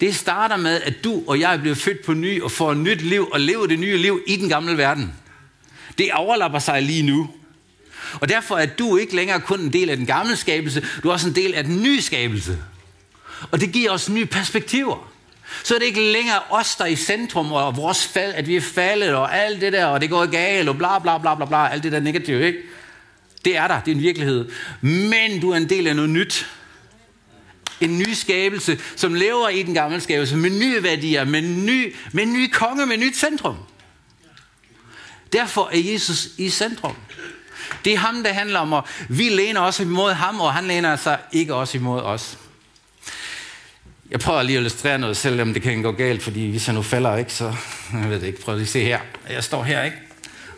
Det 0.00 0.16
starter 0.16 0.56
med, 0.56 0.80
at 0.82 1.04
du 1.04 1.22
og 1.26 1.40
jeg 1.40 1.60
bliver 1.60 1.74
født 1.74 2.04
på 2.04 2.14
ny 2.14 2.42
og 2.42 2.50
får 2.50 2.72
et 2.72 2.78
nyt 2.78 3.02
liv 3.02 3.28
og 3.32 3.40
lever 3.40 3.66
det 3.66 3.78
nye 3.78 3.96
liv 3.96 4.20
i 4.26 4.36
den 4.36 4.48
gamle 4.48 4.78
verden. 4.78 5.12
Det 5.98 6.12
overlapper 6.12 6.58
sig 6.58 6.82
lige 6.82 7.02
nu. 7.02 7.30
Og 8.20 8.28
derfor 8.28 8.56
er 8.56 8.66
du 8.66 8.96
ikke 8.96 9.16
længere 9.16 9.40
kun 9.40 9.60
en 9.60 9.72
del 9.72 9.90
af 9.90 9.96
den 9.96 10.06
gamle 10.06 10.36
skabelse, 10.36 10.86
du 11.02 11.08
er 11.08 11.12
også 11.12 11.28
en 11.28 11.34
del 11.34 11.54
af 11.54 11.64
den 11.64 11.82
nye 11.82 12.02
skabelse. 12.02 12.58
Og 13.50 13.60
det 13.60 13.72
giver 13.72 13.90
os 13.90 14.08
nye 14.08 14.26
perspektiver. 14.26 15.12
Så 15.64 15.74
er 15.74 15.78
det 15.78 15.86
ikke 15.86 16.12
længere 16.12 16.40
os, 16.50 16.76
der 16.76 16.84
er 16.84 16.88
i 16.88 16.96
centrum, 16.96 17.52
og 17.52 17.76
vores 17.76 18.06
fald, 18.06 18.34
at 18.34 18.46
vi 18.46 18.56
er 18.56 18.60
faldet, 18.60 19.14
og 19.14 19.36
alt 19.36 19.60
det 19.60 19.72
der, 19.72 19.86
og 19.86 20.00
det 20.00 20.10
går 20.10 20.26
galt, 20.26 20.68
og 20.68 20.76
bla 20.76 20.98
bla 20.98 21.18
bla 21.18 21.34
bla 21.34 21.44
bla, 21.44 21.68
alt 21.68 21.82
det 21.82 21.92
der 21.92 22.00
negative, 22.00 22.46
ikke? 22.46 22.58
Det 23.44 23.56
er 23.56 23.68
der, 23.68 23.80
det 23.80 23.90
er 23.90 23.94
en 23.94 24.02
virkelighed. 24.02 24.50
Men 24.80 25.40
du 25.40 25.50
er 25.50 25.56
en 25.56 25.68
del 25.68 25.86
af 25.86 25.96
noget 25.96 26.10
nyt. 26.10 26.46
En 27.80 27.98
ny 27.98 28.12
skabelse, 28.12 28.78
som 28.96 29.14
lever 29.14 29.48
i 29.48 29.62
den 29.62 29.74
gamle 29.74 30.00
skabelse, 30.00 30.36
med 30.36 30.50
nye 30.50 30.82
værdier, 30.82 31.24
med 31.24 31.42
ny, 31.42 31.94
med 32.12 32.26
ny 32.26 32.50
konge, 32.52 32.86
med 32.86 32.96
nyt 32.96 33.16
centrum. 33.16 33.56
Derfor 35.32 35.70
er 35.72 35.92
Jesus 35.92 36.28
i 36.38 36.50
centrum. 36.50 36.96
Det 37.84 37.92
er 37.92 37.98
ham, 37.98 38.22
der 38.22 38.32
handler 38.32 38.60
om, 38.60 38.72
og 38.72 38.84
vi 39.08 39.28
læner 39.28 39.60
os 39.60 39.80
imod 39.80 40.12
ham, 40.12 40.40
og 40.40 40.54
han 40.54 40.64
læner 40.64 40.96
sig 40.96 41.18
ikke 41.32 41.54
også 41.54 41.78
imod 41.78 42.00
os. 42.00 42.38
Jeg 44.10 44.20
prøver 44.20 44.42
lige 44.42 44.56
at 44.56 44.60
illustrere 44.60 44.98
noget, 44.98 45.16
selvom 45.16 45.52
det 45.52 45.62
kan 45.62 45.82
gå 45.82 45.92
galt, 45.92 46.22
fordi 46.22 46.50
hvis 46.50 46.66
jeg 46.68 46.74
nu 46.74 46.82
falder, 46.82 47.16
ikke, 47.16 47.32
så 47.32 47.54
jeg 47.92 48.10
ved 48.10 48.20
det 48.20 48.26
ikke. 48.26 48.42
Prøv 48.42 48.54
lige 48.54 48.62
at 48.62 48.68
se 48.68 48.84
her. 48.84 49.00
Jeg 49.30 49.44
står 49.44 49.62
her, 49.62 49.82
ikke? 49.82 49.96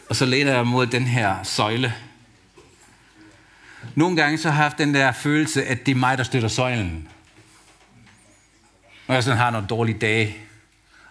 Og 0.08 0.16
så 0.16 0.26
læner 0.26 0.52
jeg 0.52 0.66
mod 0.66 0.86
den 0.86 1.04
her 1.04 1.42
søjle. 1.42 1.94
Nogle 3.94 4.16
gange 4.16 4.38
så 4.38 4.50
har 4.50 4.62
jeg 4.62 4.64
haft 4.64 4.78
den 4.78 4.94
der 4.94 5.12
følelse, 5.12 5.64
at 5.64 5.86
det 5.86 5.92
er 5.92 5.96
mig, 5.96 6.18
der 6.18 6.24
støtter 6.24 6.48
søjlen. 6.48 7.08
Når 9.06 9.14
jeg 9.14 9.24
sådan 9.24 9.38
har 9.38 9.50
nogle 9.50 9.66
dårlige 9.66 9.98
dage. 9.98 10.36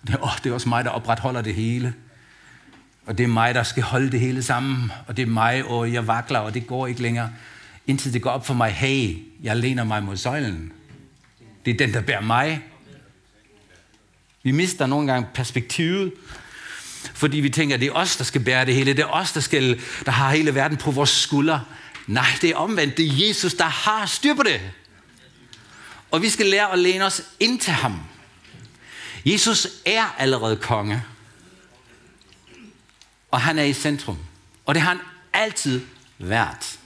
Det 0.07 0.17
åh, 0.21 0.29
det 0.43 0.49
er 0.49 0.53
også 0.53 0.69
mig, 0.69 0.85
der 0.85 0.91
opretholder 0.91 1.41
det 1.41 1.55
hele. 1.55 1.93
Og 3.05 3.17
det 3.17 3.23
er 3.23 3.27
mig, 3.27 3.55
der 3.55 3.63
skal 3.63 3.83
holde 3.83 4.11
det 4.11 4.19
hele 4.19 4.43
sammen. 4.43 4.91
Og 5.07 5.17
det 5.17 5.23
er 5.23 5.27
mig, 5.27 5.63
og 5.63 5.93
jeg 5.93 6.07
vakler, 6.07 6.39
og 6.39 6.53
det 6.53 6.67
går 6.67 6.87
ikke 6.87 7.01
længere. 7.01 7.29
Indtil 7.87 8.13
det 8.13 8.21
går 8.21 8.29
op 8.29 8.45
for 8.45 8.53
mig, 8.53 8.71
hey, 8.71 9.17
jeg 9.43 9.57
læner 9.57 9.83
mig 9.83 10.03
mod 10.03 10.17
søjlen. 10.17 10.73
Det 11.67 11.73
er 11.73 11.77
den, 11.85 11.93
der 11.93 12.01
bærer 12.01 12.21
mig. 12.21 12.63
Vi 14.43 14.51
mister 14.51 14.85
nogle 14.85 15.11
gange 15.11 15.29
perspektivet, 15.33 16.13
fordi 17.13 17.37
vi 17.37 17.49
tænker, 17.49 17.75
at 17.75 17.81
det 17.81 17.87
er 17.87 17.91
os, 17.91 18.15
der 18.15 18.23
skal 18.23 18.43
bære 18.43 18.65
det 18.65 18.75
hele. 18.75 18.93
Det 18.93 18.99
er 18.99 19.07
os, 19.07 19.31
der, 19.31 19.41
skal, 19.41 19.81
der 20.05 20.11
har 20.11 20.31
hele 20.31 20.55
verden 20.55 20.77
på 20.77 20.91
vores 20.91 21.09
skuldre. 21.09 21.63
Nej, 22.07 22.27
det 22.41 22.49
er 22.49 22.55
omvendt. 22.55 22.97
Det 22.97 23.05
er 23.05 23.27
Jesus, 23.27 23.53
der 23.53 23.65
har 23.65 24.05
styr 24.05 24.33
på 24.33 24.43
det. 24.43 24.61
Og 26.11 26.21
vi 26.21 26.29
skal 26.29 26.45
lære 26.45 26.71
at 26.71 26.79
læne 26.79 27.05
os 27.05 27.21
ind 27.39 27.59
til 27.59 27.73
ham. 27.73 27.99
Jesus 29.25 29.67
er 29.85 30.15
allerede 30.17 30.55
konge. 30.55 31.03
Og 33.31 33.41
han 33.41 33.59
er 33.59 33.63
i 33.63 33.73
centrum. 33.73 34.17
Og 34.65 34.75
det 34.75 34.81
har 34.81 34.89
han 34.89 34.99
altid 35.33 35.81
været. 36.17 36.79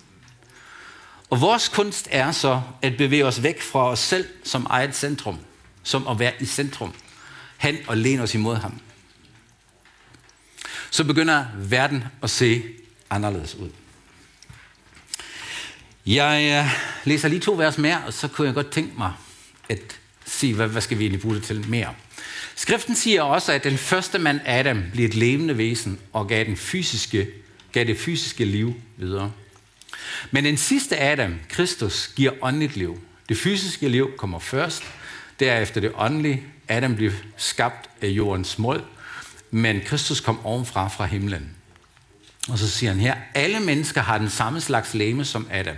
Og 1.32 1.42
vores 1.42 1.70
kunst 1.70 2.08
er 2.12 2.32
så 2.32 2.62
at 2.82 2.98
bevæge 2.98 3.26
os 3.26 3.44
væk 3.44 3.62
fra 3.62 3.90
os 3.90 4.00
selv 4.00 4.28
som 4.44 4.68
eget 4.70 4.96
centrum, 4.96 5.40
som 5.84 6.08
at 6.08 6.20
være 6.20 6.34
i 6.40 6.46
centrum, 6.46 6.94
hen 7.58 7.78
og 7.88 7.98
læne 7.98 8.24
os 8.24 8.36
imod 8.36 8.56
ham. 8.56 8.80
Så 10.90 11.04
begynder 11.04 11.46
verden 11.56 12.04
at 12.24 12.30
se 12.30 12.64
anderledes 13.10 13.56
ud. 13.56 13.70
Jeg 16.06 16.66
øh, 16.66 16.72
læser 17.06 17.28
lige 17.28 17.40
to 17.40 17.54
vers 17.54 17.78
mere, 17.78 18.04
og 18.06 18.14
så 18.14 18.28
kunne 18.28 18.48
jeg 18.48 18.56
godt 18.56 18.72
tænke 18.72 18.98
mig 18.98 19.14
at 19.70 20.00
sige, 20.26 20.56
hvad, 20.56 20.68
hvad 20.68 20.82
skal 20.82 20.98
vi 20.98 21.04
egentlig 21.04 21.22
bruge 21.22 21.36
det 21.36 21.44
til 21.44 21.70
mere. 21.70 21.94
Skriften 22.56 22.96
siger 22.96 23.22
også, 23.22 23.52
at 23.52 23.64
den 23.64 23.78
første 23.78 24.20
mand 24.20 24.40
Adam 24.46 24.84
blev 24.94 25.06
et 25.06 25.16
levende 25.16 25.58
væsen 25.58 26.00
og 26.14 26.28
gav, 26.28 26.46
den 26.46 26.58
fysiske, 26.58 27.28
gav 27.72 27.86
det 27.86 28.00
fysiske 28.00 28.46
liv 28.46 28.74
videre. 28.98 29.32
Men 30.32 30.46
den 30.46 30.58
sidste 30.58 31.00
Adam, 31.00 31.36
Kristus, 31.50 32.08
giver 32.16 32.32
åndeligt 32.42 32.76
liv. 32.76 33.02
Det 33.30 33.38
fysiske 33.38 33.90
liv 33.90 34.12
kommer 34.18 34.40
først, 34.40 34.84
derefter 35.40 35.82
det 35.82 35.92
åndelige. 35.96 36.44
Adam 36.68 36.96
blev 36.96 37.12
skabt 37.38 37.90
af 38.02 38.08
jordens 38.08 38.60
mål, 38.60 38.84
men 39.52 39.82
Kristus 39.86 40.20
kom 40.20 40.46
ovenfra 40.46 40.88
fra 40.88 41.06
himlen. 41.06 41.50
Og 42.50 42.58
så 42.58 42.70
siger 42.70 42.92
han 42.92 43.00
her, 43.00 43.16
alle 43.34 43.60
mennesker 43.60 44.02
har 44.02 44.18
den 44.18 44.30
samme 44.30 44.62
slags 44.62 44.94
læme 44.94 45.26
som 45.26 45.48
Adam. 45.52 45.76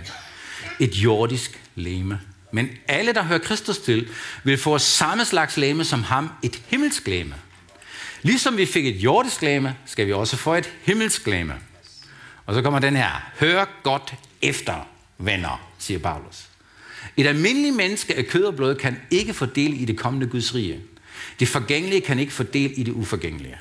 Et 0.80 0.94
jordisk 0.94 1.60
læme. 1.74 2.20
Men 2.52 2.68
alle, 2.88 3.12
der 3.12 3.22
hører 3.22 3.38
Kristus 3.38 3.78
til, 3.78 4.08
vil 4.44 4.58
få 4.58 4.78
samme 4.78 5.24
slags 5.24 5.56
læme 5.56 5.84
som 5.84 6.02
ham, 6.02 6.30
et 6.42 6.62
himmelsk 6.66 7.06
læme. 7.08 7.34
Ligesom 8.22 8.56
vi 8.56 8.66
fik 8.66 8.86
et 8.86 8.96
jordisk 8.96 9.42
læme, 9.42 9.76
skal 9.86 10.06
vi 10.06 10.12
også 10.12 10.36
få 10.36 10.54
et 10.54 10.72
himmelsk 10.82 11.26
læme. 11.26 11.54
Og 12.46 12.54
så 12.54 12.62
kommer 12.62 12.78
den 12.78 12.96
her. 12.96 13.30
Hør 13.40 13.64
godt 13.82 14.14
efter, 14.44 14.88
venner, 15.18 15.70
siger 15.78 15.98
Paulus. 15.98 16.48
Et 17.16 17.26
almindeligt 17.26 17.76
menneske 17.76 18.16
af 18.16 18.26
kød 18.26 18.44
og 18.44 18.56
blod 18.56 18.74
kan 18.74 18.96
ikke 19.10 19.34
få 19.34 19.46
del 19.46 19.80
i 19.80 19.84
det 19.84 19.98
kommende 19.98 20.26
Guds 20.26 20.54
rige. 20.54 20.80
Det 21.40 21.48
forgængelige 21.48 22.00
kan 22.00 22.18
ikke 22.18 22.32
få 22.32 22.42
del 22.42 22.72
i 22.76 22.82
det 22.82 22.92
uforgængelige. 22.92 23.58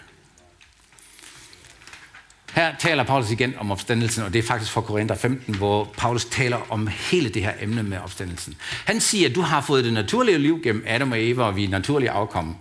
Her 2.54 2.76
taler 2.80 3.04
Paulus 3.04 3.32
igen 3.32 3.54
om 3.58 3.72
opstandelsen, 3.72 4.24
og 4.24 4.34
det 4.34 4.40
er 4.40 4.44
faktisk 4.44 4.72
fra 4.72 4.82
Korinther 4.82 5.16
15, 5.16 5.56
hvor 5.56 5.94
Paulus 5.98 6.26
taler 6.26 6.72
om 6.72 6.88
hele 6.88 7.30
det 7.30 7.42
her 7.42 7.54
emne 7.62 7.84
med 7.84 7.98
opstandelsen. 7.98 8.56
Han 8.86 9.02
siger, 9.02 9.30
at 9.30 9.36
du 9.36 9.42
har 9.42 9.62
fået 9.62 9.84
det 9.84 9.94
naturlige 9.94 10.38
liv 10.38 10.62
gennem 10.64 10.84
Adam 10.88 11.12
og 11.12 11.24
Eva, 11.24 11.44
og 11.44 11.56
vi 11.56 11.64
er 11.64 11.70
naturlige 11.70 12.12
afkom 12.12 12.56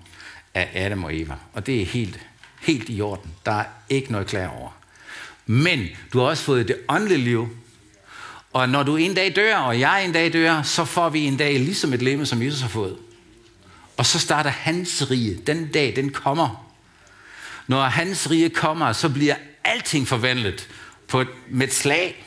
af 0.55 0.71
Adam 0.75 1.05
og 1.05 1.17
Eva. 1.17 1.35
Og 1.52 1.67
det 1.67 1.83
er 1.83 1.87
helt, 1.87 2.21
helt 2.61 2.85
i 2.88 3.00
orden. 3.00 3.31
Der 3.47 3.52
er 3.52 3.64
ikke 3.88 4.12
noget 4.12 4.26
klar 4.26 4.49
over. 4.49 4.71
Men 5.47 5.88
du 6.12 6.19
har 6.19 6.26
også 6.26 6.45
fået 6.45 6.69
det 6.69 6.76
åndelige 6.88 7.19
liv. 7.19 7.49
Og 8.53 8.69
når 8.69 8.83
du 8.83 8.97
en 8.97 9.15
dag 9.15 9.37
dør, 9.37 9.57
og 9.57 9.81
jeg 9.81 10.05
en 10.05 10.13
dag 10.13 10.33
dør, 10.33 10.63
så 10.63 10.85
får 10.85 11.09
vi 11.09 11.21
en 11.21 11.37
dag 11.37 11.59
ligesom 11.61 11.93
et 11.93 12.03
lemme, 12.03 12.27
som 12.27 12.43
Jesus 12.43 12.61
har 12.61 12.69
fået. 12.69 12.97
Og 13.97 14.07
så 14.07 14.19
starter 14.19 14.51
hans 14.51 15.11
rige. 15.11 15.35
Den 15.47 15.69
dag, 15.73 15.97
den 15.97 16.11
kommer. 16.11 16.73
Når 17.67 17.83
hans 17.83 18.31
rige 18.31 18.51
kommer, 18.51 18.93
så 18.93 19.09
bliver 19.09 19.35
alting 19.65 20.09
forvandlet 20.09 20.69
på 21.09 21.21
et, 21.21 21.29
med 21.51 21.67
et 21.67 21.75
slag. 21.75 22.27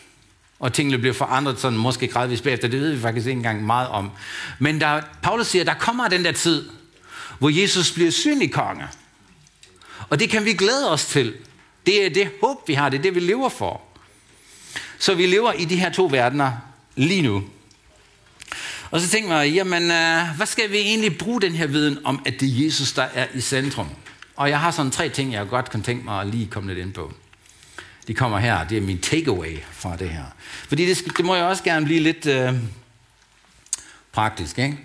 Og 0.60 0.74
tingene 0.74 0.98
bliver 0.98 1.14
forandret 1.14 1.60
sådan 1.60 1.80
måske 1.80 2.08
gradvist 2.08 2.44
bagefter. 2.44 2.68
Det 2.68 2.80
ved 2.80 2.94
vi 2.94 3.02
faktisk 3.02 3.28
ikke 3.28 3.38
engang 3.38 3.66
meget 3.66 3.88
om. 3.88 4.12
Men 4.60 4.82
der, 4.82 5.02
Paulus 5.24 5.48
siger, 5.48 5.66
der 5.66 5.74
kommer 5.74 6.08
den 6.08 6.26
der 6.26 6.32
tid, 6.32 6.70
hvor 7.40 7.50
Jesus 7.50 7.92
bliver 7.92 8.12
synlig 8.12 8.52
konge. 8.52 8.88
Og 10.10 10.20
det 10.20 10.30
kan 10.30 10.46
vi 10.46 10.54
glæde 10.54 10.92
os 10.92 11.06
til. 11.06 11.34
Det 11.86 12.06
er 12.06 12.10
det 12.10 12.32
håb, 12.42 12.68
vi 12.68 12.74
har. 12.74 12.90
Det 12.90 12.98
er 12.98 13.02
det, 13.02 13.16
vi 13.16 13.20
lever 13.20 13.50
for. 13.50 13.82
Så 15.06 15.16
vi 15.16 15.26
lever 15.26 15.54
i 15.54 15.66
de 15.66 15.76
her 15.76 15.90
to 15.90 16.08
verdener 16.12 16.52
lige 16.96 17.22
nu. 17.22 17.44
Og 18.92 19.02
så 19.02 19.10
tænker 19.10 19.36
jeg, 19.36 19.54
jamen, 19.54 19.92
øh, 19.92 20.36
hvad 20.36 20.46
skal 20.46 20.72
vi 20.72 20.78
egentlig 20.78 21.18
bruge 21.18 21.42
den 21.42 21.56
her 21.56 21.68
viden 21.68 22.06
om, 22.06 22.22
at 22.26 22.34
det 22.40 22.50
er 22.50 22.66
Jesus, 22.66 22.94
der 22.94 23.04
er 23.14 23.28
i 23.34 23.42
centrum? 23.42 23.90
Og 24.36 24.50
jeg 24.50 24.60
har 24.60 24.72
sådan 24.72 24.92
tre 24.92 25.10
ting, 25.10 25.34
jeg 25.34 25.48
godt 25.48 25.70
kan 25.70 25.84
tænke 25.84 26.06
mig 26.06 26.22
at 26.22 26.28
lige 26.28 26.48
komme 26.48 26.74
lidt 26.74 26.86
ind 26.86 26.94
på. 26.94 27.14
De 28.08 28.14
kommer 28.14 28.38
her, 28.38 28.68
det 28.68 28.78
er 28.78 28.82
min 28.82 29.00
takeaway 29.00 29.58
fra 29.72 29.98
det 29.98 30.10
her. 30.10 30.26
Fordi 30.68 30.86
det, 30.86 31.18
det 31.18 31.26
må 31.26 31.36
jeg 31.36 31.46
også 31.46 31.64
gerne 31.64 31.86
blive 31.86 32.00
lidt 32.00 32.26
øh, 32.26 32.54
praktisk, 34.12 34.60
ikke? 34.60 34.78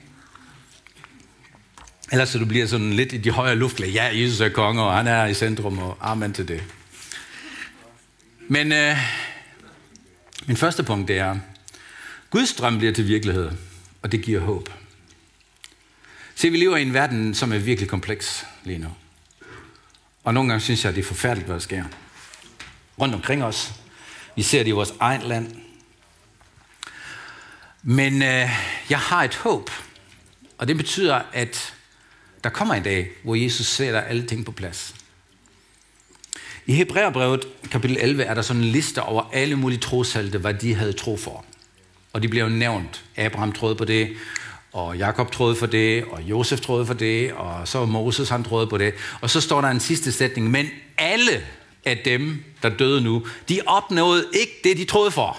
Ellers 2.12 2.28
så 2.28 2.38
du 2.38 2.44
bliver 2.44 2.66
sådan 2.66 2.92
lidt 2.92 3.12
i 3.12 3.18
de 3.18 3.30
højere 3.30 3.56
luftlag. 3.56 3.88
Ja, 3.88 4.04
Jesus 4.04 4.40
er 4.40 4.48
konge, 4.48 4.82
og 4.82 4.96
han 4.96 5.06
er 5.06 5.26
i 5.26 5.34
centrum, 5.34 5.78
og 5.78 5.98
amen 6.00 6.32
til 6.32 6.48
det. 6.48 6.62
Men 8.48 8.72
øh, 8.72 8.96
min 10.46 10.56
første 10.56 10.82
punkt 10.82 11.08
det 11.08 11.18
er, 11.18 11.38
Guds 12.30 12.54
drøm 12.54 12.78
bliver 12.78 12.92
til 12.92 13.08
virkelighed, 13.08 13.50
og 14.02 14.12
det 14.12 14.22
giver 14.22 14.40
håb. 14.40 14.68
Se, 16.34 16.50
vi 16.50 16.56
lever 16.56 16.76
i 16.76 16.82
en 16.82 16.94
verden, 16.94 17.34
som 17.34 17.52
er 17.52 17.58
virkelig 17.58 17.88
kompleks 17.88 18.46
lige 18.64 18.78
nu. 18.78 18.88
Og 20.24 20.34
nogle 20.34 20.48
gange 20.48 20.60
synes 20.60 20.84
jeg, 20.84 20.88
at 20.88 20.96
det 20.96 21.02
er 21.02 21.06
forfærdeligt, 21.06 21.46
hvad 21.46 21.54
der 21.54 21.60
sker. 21.60 21.84
Rundt 22.98 23.14
omkring 23.14 23.44
os. 23.44 23.72
Vi 24.36 24.42
ser 24.42 24.58
det 24.58 24.68
i 24.68 24.72
vores 24.72 24.94
eget 25.00 25.22
land. 25.22 25.56
Men 27.82 28.22
øh, 28.22 28.50
jeg 28.90 28.98
har 28.98 29.24
et 29.24 29.34
håb. 29.34 29.70
Og 30.58 30.68
det 30.68 30.76
betyder, 30.76 31.22
at 31.32 31.74
der 32.44 32.50
kommer 32.50 32.74
en 32.74 32.82
dag, 32.82 33.10
hvor 33.24 33.34
Jesus 33.34 33.66
sætter 33.66 34.00
alle 34.00 34.26
ting 34.26 34.44
på 34.44 34.52
plads. 34.52 34.94
I 36.70 36.72
Hebræerbrevet 36.72 37.48
kapitel 37.70 37.96
11 38.00 38.22
er 38.22 38.34
der 38.34 38.42
sådan 38.42 38.62
en 38.62 38.68
liste 38.68 39.02
over 39.02 39.22
alle 39.32 39.56
mulige 39.56 39.78
trosalte, 39.78 40.38
hvad 40.38 40.54
de 40.54 40.74
havde 40.74 40.92
tro 40.92 41.16
for. 41.16 41.44
Og 42.12 42.22
de 42.22 42.28
bliver 42.28 42.44
jo 42.44 42.50
nævnt. 42.50 43.04
Abraham 43.16 43.52
troede 43.52 43.74
på 43.74 43.84
det, 43.84 44.16
og 44.72 44.96
Jakob 44.96 45.32
troede 45.32 45.56
for 45.56 45.66
det, 45.66 46.04
og 46.04 46.22
Josef 46.22 46.60
troede 46.60 46.86
for 46.86 46.94
det, 46.94 47.32
og 47.32 47.68
så 47.68 47.84
Moses 47.84 48.28
han 48.28 48.44
troede 48.44 48.66
på 48.66 48.78
det. 48.78 48.94
Og 49.20 49.30
så 49.30 49.40
står 49.40 49.60
der 49.60 49.68
en 49.68 49.80
sidste 49.80 50.12
sætning, 50.12 50.50
men 50.50 50.66
alle 50.98 51.46
af 51.84 51.98
dem, 52.04 52.44
der 52.62 52.68
døde 52.68 53.00
nu, 53.00 53.26
de 53.48 53.60
opnåede 53.66 54.24
ikke 54.32 54.60
det, 54.64 54.76
de 54.76 54.84
troede 54.84 55.10
for. 55.10 55.38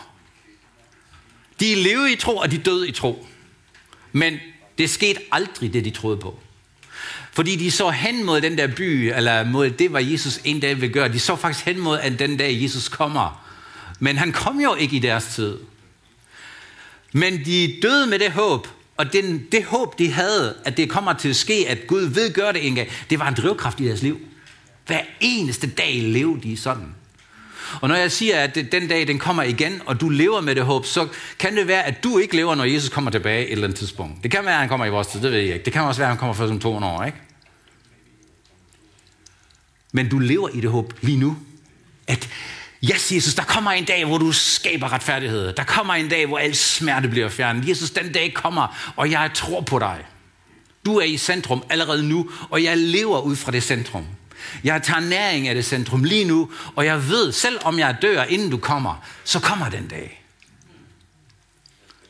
De 1.59 1.75
levede 1.75 2.13
i 2.13 2.15
tro, 2.15 2.37
og 2.37 2.51
de 2.51 2.57
døde 2.57 2.89
i 2.89 2.91
tro. 2.91 3.25
Men 4.11 4.39
det 4.77 4.89
skete 4.89 5.19
aldrig, 5.31 5.73
det 5.73 5.85
de 5.85 5.89
troede 5.89 6.17
på. 6.17 6.39
Fordi 7.33 7.55
de 7.55 7.71
så 7.71 7.89
hen 7.89 8.23
mod 8.23 8.41
den 8.41 8.57
der 8.57 8.67
by, 8.67 9.11
eller 9.15 9.43
mod 9.43 9.69
det, 9.69 9.89
hvad 9.89 10.03
Jesus 10.03 10.39
en 10.43 10.59
dag 10.59 10.81
vil 10.81 10.91
gøre. 10.91 11.07
De 11.07 11.19
så 11.19 11.35
faktisk 11.35 11.65
hen 11.65 11.79
mod, 11.79 11.99
at 11.99 12.19
den 12.19 12.37
dag 12.37 12.61
Jesus 12.63 12.87
kommer. 12.87 13.47
Men 13.99 14.17
han 14.17 14.31
kom 14.31 14.59
jo 14.59 14.75
ikke 14.75 14.95
i 14.95 14.99
deres 14.99 15.25
tid. 15.25 15.57
Men 17.13 17.45
de 17.45 17.79
døde 17.81 18.07
med 18.07 18.19
det 18.19 18.31
håb, 18.31 18.67
og 18.97 19.13
den, 19.13 19.45
det 19.51 19.65
håb, 19.65 19.99
de 19.99 20.11
havde, 20.11 20.55
at 20.65 20.77
det 20.77 20.89
kommer 20.89 21.13
til 21.13 21.29
at 21.29 21.35
ske, 21.35 21.65
at 21.67 21.87
Gud 21.87 22.01
ved 22.01 22.33
gøre 22.33 22.53
det 22.53 22.67
en 22.67 22.75
gang, 22.75 22.87
det 23.09 23.19
var 23.19 23.27
en 23.27 23.33
drivkraft 23.33 23.79
i 23.79 23.87
deres 23.87 24.01
liv. 24.01 24.19
Hver 24.87 25.01
eneste 25.19 25.69
dag 25.69 26.01
levede 26.01 26.41
de 26.41 26.57
sådan. 26.57 26.95
Og 27.81 27.89
når 27.89 27.95
jeg 27.95 28.11
siger, 28.11 28.39
at 28.39 28.55
den 28.71 28.87
dag 28.87 29.07
den 29.07 29.19
kommer 29.19 29.43
igen, 29.43 29.81
og 29.85 30.01
du 30.01 30.09
lever 30.09 30.41
med 30.41 30.55
det 30.55 30.63
håb, 30.63 30.85
så 30.85 31.07
kan 31.39 31.55
det 31.57 31.67
være, 31.67 31.83
at 31.83 32.03
du 32.03 32.17
ikke 32.17 32.35
lever, 32.35 32.55
når 32.55 32.63
Jesus 32.63 32.89
kommer 32.89 33.11
tilbage 33.11 33.45
et 33.45 33.51
eller 33.51 33.63
andet 33.63 33.79
tidspunkt. 33.79 34.23
Det 34.23 34.31
kan 34.31 34.45
være, 34.45 34.53
at 34.53 34.59
han 34.59 34.69
kommer 34.69 34.85
i 34.85 34.89
vores 34.89 35.07
tid, 35.07 35.21
det 35.21 35.31
ved 35.31 35.39
jeg 35.39 35.53
ikke. 35.53 35.65
Det 35.65 35.73
kan 35.73 35.81
også 35.81 36.01
være, 36.01 36.07
at 36.07 36.11
han 36.11 36.19
kommer 36.19 36.33
først 36.33 36.51
om 36.51 36.59
200 36.59 36.93
år, 36.93 37.03
ikke? 37.03 37.17
Men 39.91 40.09
du 40.09 40.19
lever 40.19 40.49
i 40.49 40.61
det 40.61 40.69
håb 40.69 40.93
lige 41.01 41.17
nu, 41.17 41.37
at 42.07 42.29
Yes, 42.83 43.11
Jesus, 43.11 43.33
der 43.33 43.43
kommer 43.43 43.71
en 43.71 43.85
dag, 43.85 44.05
hvor 44.05 44.17
du 44.17 44.31
skaber 44.31 44.93
retfærdighed. 44.93 45.53
Der 45.53 45.63
kommer 45.63 45.93
en 45.93 46.09
dag, 46.09 46.25
hvor 46.25 46.37
al 46.37 46.55
smerte 46.55 47.07
bliver 47.07 47.29
fjernet. 47.29 47.69
Jesus, 47.69 47.91
den 47.91 48.11
dag 48.11 48.33
kommer, 48.33 48.93
og 48.95 49.11
jeg 49.11 49.31
tror 49.33 49.61
på 49.61 49.79
dig. 49.79 50.05
Du 50.85 50.97
er 50.97 51.03
i 51.03 51.17
centrum 51.17 51.63
allerede 51.69 52.09
nu, 52.09 52.29
og 52.49 52.63
jeg 52.63 52.77
lever 52.77 53.21
ud 53.21 53.35
fra 53.35 53.51
det 53.51 53.63
centrum. 53.63 54.05
Jeg 54.63 54.83
tager 54.83 54.99
næring 54.99 55.47
af 55.47 55.55
det 55.55 55.65
centrum 55.65 56.03
lige 56.03 56.25
nu, 56.25 56.51
og 56.75 56.85
jeg 56.85 57.09
ved, 57.09 57.31
selv 57.31 57.59
om 57.63 57.79
jeg 57.79 57.97
dør, 58.01 58.23
inden 58.23 58.49
du 58.51 58.57
kommer, 58.57 59.05
så 59.23 59.39
kommer 59.39 59.69
den 59.69 59.87
dag. 59.87 60.23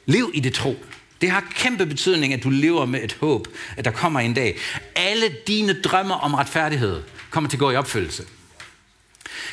Lev 0.06 0.32
i 0.34 0.40
det 0.40 0.54
tro. 0.54 0.76
Det 1.22 1.32
har 1.32 1.44
kæmpe 1.56 1.86
betydning, 1.86 2.34
at 2.34 2.44
du 2.44 2.50
lever 2.50 2.86
med 2.86 3.04
et 3.04 3.18
håb, 3.20 3.48
at 3.78 3.86
der 3.86 3.92
kommer 3.92 4.20
en 4.20 4.34
dag. 4.34 4.58
Alle 4.96 5.36
dine 5.48 5.82
drømmer 5.82 6.16
om 6.16 6.34
retfærdighed 6.34 7.04
kommer 7.30 7.50
til 7.50 7.58
at 7.58 7.60
gå 7.60 7.72
i 7.72 7.76
opfyldelse. 7.76 8.24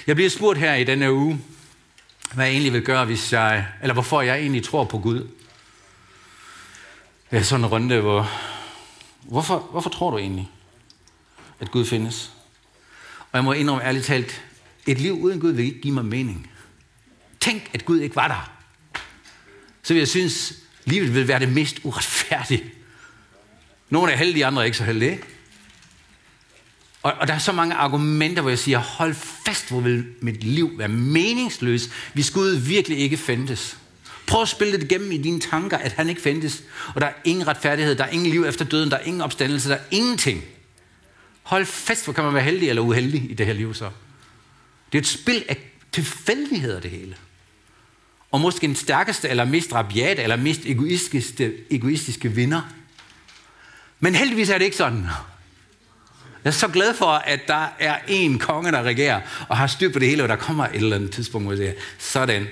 Jeg 0.07 0.17
bliver 0.17 0.31
spurgt 0.31 0.59
her 0.59 0.75
i 0.75 0.85
denne 0.85 1.13
uge, 1.13 1.41
hvad 2.35 2.45
jeg 2.45 2.53
egentlig 2.53 2.73
vil 2.73 2.83
gøre, 2.83 3.05
hvis 3.05 3.33
jeg, 3.33 3.67
eller 3.83 3.95
hvorfor 3.95 4.21
jeg 4.23 4.39
egentlig 4.39 4.65
tror 4.65 4.85
på 4.85 4.99
Gud. 4.99 5.29
Det 7.31 7.39
er 7.39 7.43
sådan 7.43 7.65
en 7.65 7.71
runde, 7.71 8.01
hvor, 8.01 8.31
hvorfor, 9.23 9.59
hvorfor 9.59 9.91
tror 9.91 10.11
du 10.11 10.19
egentlig, 10.19 10.51
at 11.61 11.71
Gud 11.71 11.85
findes? 11.85 12.33
Og 13.39 13.41
jeg 13.41 13.45
må 13.45 13.53
indrømme 13.53 13.85
ærligt 13.85 14.05
talt, 14.05 14.43
et 14.87 14.99
liv 15.01 15.13
uden 15.13 15.41
Gud 15.41 15.53
vil 15.53 15.65
ikke 15.65 15.81
give 15.81 15.95
mig 15.95 16.05
mening. 16.05 16.51
Tænk, 17.41 17.71
at 17.73 17.85
Gud 17.85 18.01
ikke 18.01 18.17
var 18.17 18.29
der. 18.29 18.53
Så 19.83 19.95
vil 19.95 19.99
jeg 19.99 20.09
synes, 20.09 20.53
livet 20.85 21.15
vil 21.15 21.29
være 21.29 21.39
det 21.39 21.53
mest 21.53 21.81
uretfærdige. 21.83 22.65
Nogle 23.91 24.13
er 24.13 24.17
heldige, 24.17 24.47
andre 24.47 24.63
er 24.63 24.67
ikke 24.67 24.77
så 24.77 24.85
heldige. 24.85 25.21
Og, 27.03 27.13
og 27.13 27.29
der 27.29 27.35
er 27.35 27.39
så 27.39 27.53
mange 27.53 27.75
argumenter, 27.75 28.43
hvor 28.43 28.51
jeg 28.51 28.59
siger, 28.59 28.79
hold 28.79 29.15
fast, 29.15 29.69
hvor 29.69 29.81
vil 29.81 30.07
mit 30.21 30.45
liv 30.45 30.79
være 30.79 30.89
meningsløst, 30.89 31.91
hvis 32.13 32.31
Gud 32.31 32.51
virkelig 32.51 32.99
ikke 32.99 33.17
fandtes. 33.17 33.77
Prøv 34.27 34.43
at 34.43 34.49
spille 34.49 34.73
det 34.73 34.83
igennem 34.83 35.13
i 35.13 35.19
dine 35.19 35.41
tanker, 35.41 35.79
at 35.79 35.93
han 35.93 36.09
ikke 36.09 36.23
fandtes. 36.23 36.63
Og 36.95 37.01
der 37.01 37.07
er 37.07 37.13
ingen 37.25 37.49
retfærdighed, 37.49 37.95
der 37.95 38.05
er 38.05 38.11
ingen 38.11 38.31
liv 38.31 38.45
efter 38.45 38.65
døden, 38.65 38.91
der 38.91 38.97
er 38.97 39.03
ingen 39.03 39.21
opstandelse, 39.21 39.69
der 39.69 39.75
er 39.75 39.85
ingenting. 39.91 40.45
Hold 41.49 41.67
fast, 41.67 42.05
hvor 42.05 42.13
kan 42.13 42.25
man 42.25 42.35
være 42.35 42.43
heldig 42.43 42.69
eller 42.69 42.83
uheldig 42.83 43.31
i 43.31 43.35
det 43.35 43.47
her 43.47 43.53
liv 43.53 43.75
så. 43.75 43.91
Det 44.93 44.99
er 44.99 45.03
et 45.03 45.07
spil 45.07 45.45
af 45.49 45.57
tilfældigheder, 45.93 46.81
det 46.81 46.91
hele. 46.91 47.17
Og 48.31 48.41
måske 48.41 48.67
den 48.67 48.77
stærkeste, 48.77 49.29
eller 49.29 49.45
mest 49.45 49.73
rabiate, 49.73 50.23
eller 50.23 50.37
mest 50.37 50.61
egoistiske, 50.67 51.53
egoistiske 51.71 52.29
vinder. 52.29 52.63
Men 54.01 54.15
heldigvis 54.15 54.51
er 54.51 54.59
det 54.59 54.65
ikke 54.65 54.77
sådan. 54.77 55.07
Jeg 56.45 56.51
er 56.51 56.51
så 56.51 56.69
glad 56.69 56.95
for, 56.95 57.13
at 57.13 57.41
der 57.49 57.67
er 57.79 57.99
en 58.09 58.39
konge, 58.39 58.73
der 58.73 58.83
regerer, 58.83 59.21
og 59.49 59.57
har 59.57 59.67
styr 59.67 59.93
på 59.93 59.99
det 59.99 60.09
hele, 60.09 60.23
og 60.23 60.29
der 60.29 60.37
kommer 60.37 60.65
et 60.67 60.75
eller 60.75 60.97
andet 60.97 61.11
tidspunkt, 61.11 61.47
hvor 61.47 61.53
jeg 61.53 61.59
siger, 61.59 61.73
sådan, 61.99 62.47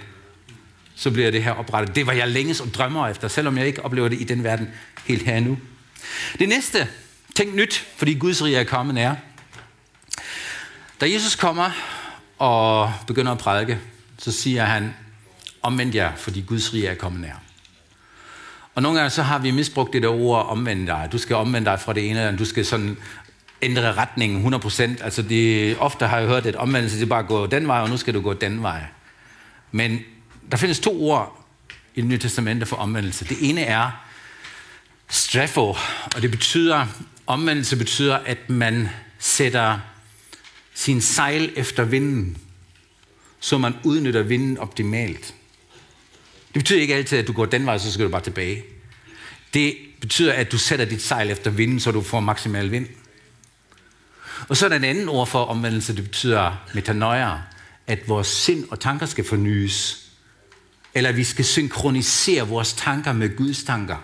så 0.94 1.10
bliver 1.10 1.30
det 1.30 1.44
her 1.44 1.52
oprettet. 1.52 1.96
Det 1.96 2.06
var 2.06 2.12
jeg 2.12 2.28
længes 2.28 2.60
og 2.60 2.74
drømmer 2.74 3.08
efter, 3.08 3.28
selvom 3.28 3.58
jeg 3.58 3.66
ikke 3.66 3.84
oplever 3.84 4.08
det 4.08 4.20
i 4.20 4.24
den 4.24 4.44
verden 4.44 4.68
helt 5.04 5.22
her 5.22 5.40
nu. 5.40 5.58
Det 6.38 6.48
næste, 6.48 6.88
tænk 7.36 7.54
nyt, 7.54 7.86
fordi 7.96 8.14
Guds 8.14 8.42
rige 8.42 8.56
er 8.56 8.64
kommet 8.64 8.94
nær. 8.94 9.14
da 11.00 11.10
Jesus 11.10 11.36
kommer 11.36 11.70
og 12.38 12.92
begynder 13.06 13.32
at 13.32 13.38
prædike, 13.38 13.78
så 14.18 14.32
siger 14.32 14.64
han, 14.64 14.94
omvend 15.62 15.94
jer, 15.94 16.16
fordi 16.16 16.40
Guds 16.40 16.74
rige 16.74 16.86
er 16.86 16.94
kommet 16.94 17.20
nær. 17.20 17.42
Og 18.74 18.82
nogle 18.82 18.98
gange 18.98 19.10
så 19.10 19.22
har 19.22 19.38
vi 19.38 19.50
misbrugt 19.50 19.92
det 19.92 20.02
der 20.02 20.08
ord, 20.08 20.46
omvend 20.46 20.86
dig. 20.86 21.08
Du 21.12 21.18
skal 21.18 21.36
omvende 21.36 21.70
dig 21.70 21.80
fra 21.80 21.92
det 21.92 22.10
ene, 22.10 22.20
eller 22.20 22.36
du 22.36 22.44
skal 22.44 22.66
sådan 22.66 22.96
ændre 23.62 23.92
retningen 23.92 24.54
100%. 24.54 24.82
Altså 24.82 25.22
det, 25.22 25.76
ofte 25.78 26.06
har 26.06 26.18
jeg 26.18 26.28
hørt, 26.28 26.46
at 26.46 26.56
omvendelse 26.56 26.96
det 26.96 27.02
er 27.02 27.06
bare 27.06 27.22
at 27.22 27.28
gå 27.28 27.46
den 27.46 27.68
vej, 27.68 27.80
og 27.80 27.90
nu 27.90 27.96
skal 27.96 28.14
du 28.14 28.20
gå 28.20 28.32
den 28.32 28.62
vej. 28.62 28.84
Men 29.72 30.00
der 30.50 30.56
findes 30.56 30.80
to 30.80 31.02
ord 31.02 31.46
i 31.94 32.00
det 32.00 32.08
nye 32.08 32.18
testamente 32.18 32.66
for 32.66 32.76
omvendelse. 32.76 33.24
Det 33.24 33.36
ene 33.40 33.60
er, 33.60 33.90
strefo, 35.08 35.76
og 36.14 36.22
det 36.22 36.30
betyder, 36.30 36.86
omvendelse 37.26 37.76
betyder, 37.76 38.16
at 38.16 38.50
man 38.50 38.88
sætter 39.18 39.78
sin 40.74 41.00
sejl 41.00 41.52
efter 41.56 41.84
vinden, 41.84 42.38
så 43.40 43.58
man 43.58 43.74
udnytter 43.84 44.22
vinden 44.22 44.58
optimalt. 44.58 45.34
Det 46.54 46.62
betyder 46.62 46.80
ikke 46.80 46.94
altid, 46.94 47.18
at 47.18 47.26
du 47.26 47.32
går 47.32 47.46
den 47.46 47.66
vej, 47.66 47.78
så 47.78 47.92
skal 47.92 48.06
du 48.06 48.10
bare 48.10 48.22
tilbage. 48.22 48.64
Det 49.54 49.76
betyder, 50.00 50.32
at 50.32 50.52
du 50.52 50.58
sætter 50.58 50.84
dit 50.84 51.02
sejl 51.02 51.30
efter 51.30 51.50
vinden, 51.50 51.80
så 51.80 51.90
du 51.92 52.02
får 52.02 52.20
maksimal 52.20 52.70
vind. 52.70 52.86
Og 54.48 54.56
så 54.56 54.64
er 54.64 54.68
der 54.68 54.76
en 54.76 54.84
anden 54.84 55.08
ord 55.08 55.26
for 55.26 55.44
omvendelse, 55.44 55.96
det 55.96 56.04
betyder 56.04 56.64
metanoia, 56.74 57.38
at 57.86 58.08
vores 58.08 58.26
sind 58.26 58.64
og 58.70 58.80
tanker 58.80 59.06
skal 59.06 59.24
fornyes. 59.24 60.06
Eller 60.94 61.12
vi 61.12 61.24
skal 61.24 61.44
synkronisere 61.44 62.48
vores 62.48 62.72
tanker 62.72 63.12
med 63.12 63.36
Guds 63.36 63.64
tanker. 63.64 63.96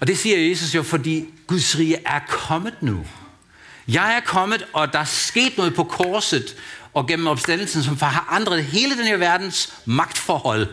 Og 0.00 0.06
det 0.06 0.18
siger 0.18 0.48
Jesus 0.48 0.74
jo, 0.74 0.82
fordi 0.82 1.24
Guds 1.46 1.78
rige 1.78 1.96
er 2.06 2.20
kommet 2.28 2.74
nu. 2.82 3.06
Jeg 3.88 4.16
er 4.16 4.20
kommet, 4.20 4.66
og 4.72 4.92
der 4.92 4.98
er 4.98 5.04
sket 5.04 5.56
noget 5.56 5.74
på 5.74 5.84
korset 5.84 6.56
og 6.94 7.06
gennem 7.06 7.26
opstandelsen, 7.26 7.82
som 7.82 7.96
har 8.00 8.28
andret 8.30 8.64
hele 8.64 8.96
den 8.96 9.06
her 9.06 9.16
verdens 9.16 9.74
magtforhold. 9.84 10.66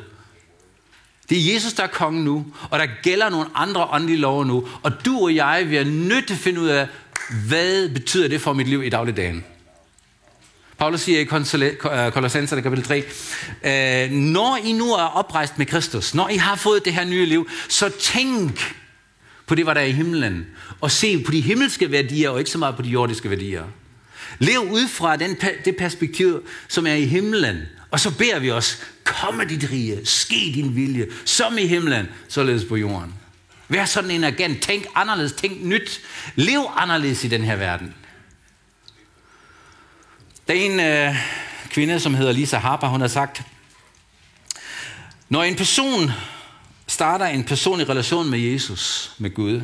Det 1.30 1.38
er 1.38 1.54
Jesus, 1.54 1.74
der 1.74 1.84
er 1.84 1.88
kongen 1.88 2.24
nu, 2.24 2.46
og 2.70 2.80
der 2.80 2.88
gælder 3.04 3.30
nogle 3.30 3.50
andre 3.56 3.88
åndelige 3.92 4.18
love 4.18 4.46
nu. 4.46 4.68
Og 4.84 5.06
du 5.06 5.20
og 5.24 5.36
jeg, 5.36 5.70
vi 5.70 5.78
er 5.78 5.84
nødt 5.84 6.28
til 6.28 6.34
at 6.34 6.40
finde 6.40 6.62
ud 6.62 6.68
af, 6.68 6.88
hvad 7.48 7.90
betyder 7.90 8.28
det 8.28 8.42
for 8.42 8.54
mit 8.54 8.68
liv 8.68 8.84
i 8.84 8.90
dagligdagen? 8.90 9.46
Paulus 10.78 11.02
siger 11.02 11.20
i 11.20 11.24
øh, 11.24 12.12
Kolossenserne 12.12 12.62
kapitel 12.62 12.86
3, 13.64 14.06
øh, 14.06 14.12
når 14.12 14.60
I 14.64 14.72
nu 14.72 14.94
er 14.94 15.04
oprejst 15.04 15.58
med 15.58 15.66
Kristus, 15.66 16.14
når 16.14 16.30
I 16.30 16.38
har 16.38 16.56
fået 16.56 16.86
det 16.86 16.94
her 16.94 17.04
nye 17.04 17.26
liv, 17.26 17.50
så 17.70 17.90
tænk 18.00 18.76
på 19.48 19.56
det, 19.56 19.64
hvad 19.64 19.76
der 19.76 19.82
er 19.82 19.86
i 19.86 19.92
himlen, 19.92 20.48
og 20.82 20.92
se 20.92 21.24
på 21.24 21.32
de 21.32 21.42
himmelske 21.42 21.92
værdier, 21.92 22.30
og 22.30 22.40
ikke 22.40 22.52
så 22.52 22.58
meget 22.58 22.76
på 22.76 22.82
de 22.82 22.90
jordiske 22.90 23.30
værdier. 23.30 23.64
Lev 24.40 24.60
ud 24.60 24.88
fra 24.88 25.16
den, 25.16 25.38
det 25.66 25.76
perspektiv, 25.78 26.48
som 26.68 26.88
er 26.88 26.94
i 26.94 27.06
himlen, 27.06 27.62
og 27.92 28.00
så 28.00 28.18
beder 28.18 28.40
vi 28.40 28.52
os, 28.52 28.82
komme 29.04 29.46
dit 29.46 29.70
rige, 29.72 30.06
ske 30.06 30.52
din 30.56 30.76
vilje, 30.76 31.08
som 31.26 31.58
i 31.58 31.66
himlen, 31.66 32.08
således 32.28 32.66
på 32.66 32.76
jorden. 32.76 33.14
Vær 33.70 33.86
sådan 33.86 34.12
en 34.12 34.24
agent, 34.24 34.62
tænk 34.62 34.86
anderledes, 34.96 35.32
tænk 35.32 35.64
nyt, 35.64 36.02
lev 36.36 36.62
anderledes 36.76 37.24
i 37.24 37.28
den 37.28 37.44
her 37.44 37.56
verden. 37.56 37.94
Der 40.48 40.54
er 40.54 40.58
en 40.58 40.80
øh, 40.80 41.16
kvinde, 41.70 42.00
som 42.00 42.14
hedder 42.14 42.32
Lisa 42.32 42.58
Harper, 42.58 42.88
hun 42.88 43.02
har 43.02 43.08
sagt, 43.08 43.42
når 45.30 45.44
en 45.44 45.56
person 45.56 46.12
starter 46.98 47.26
en 47.26 47.44
personlig 47.44 47.90
relation 47.90 48.30
med 48.30 48.40
Jesus, 48.40 49.12
med 49.18 49.34
Gud, 49.34 49.62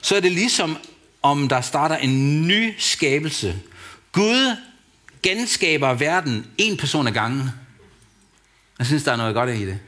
så 0.00 0.16
er 0.16 0.20
det 0.20 0.32
ligesom 0.32 0.78
om 1.22 1.48
der 1.48 1.60
starter 1.60 1.96
en 1.96 2.46
ny 2.48 2.74
skabelse. 2.78 3.60
Gud 4.12 4.56
genskaber 5.22 5.94
verden 5.94 6.46
en 6.58 6.76
person 6.76 7.06
ad 7.06 7.12
gangen. 7.12 7.50
Jeg 8.78 8.86
synes, 8.86 9.02
der 9.02 9.12
er 9.12 9.16
noget 9.16 9.34
godt 9.34 9.50
i 9.50 9.66
det. 9.66 9.78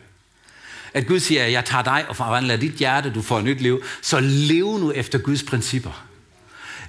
At 0.95 1.07
Gud 1.07 1.21
siger, 1.21 1.47
jeg 1.47 1.65
tager 1.65 1.83
dig 1.83 2.05
og 2.09 2.17
forvandler 2.17 2.57
dit 2.57 2.75
hjerte, 2.75 3.13
du 3.13 3.23
får 3.23 3.39
et 3.39 3.45
nyt 3.45 3.61
liv. 3.61 3.85
Så 4.03 4.21
lev 4.21 4.79
nu 4.79 4.93
efter 4.93 5.19
Guds 5.19 5.43
principper. 5.43 6.07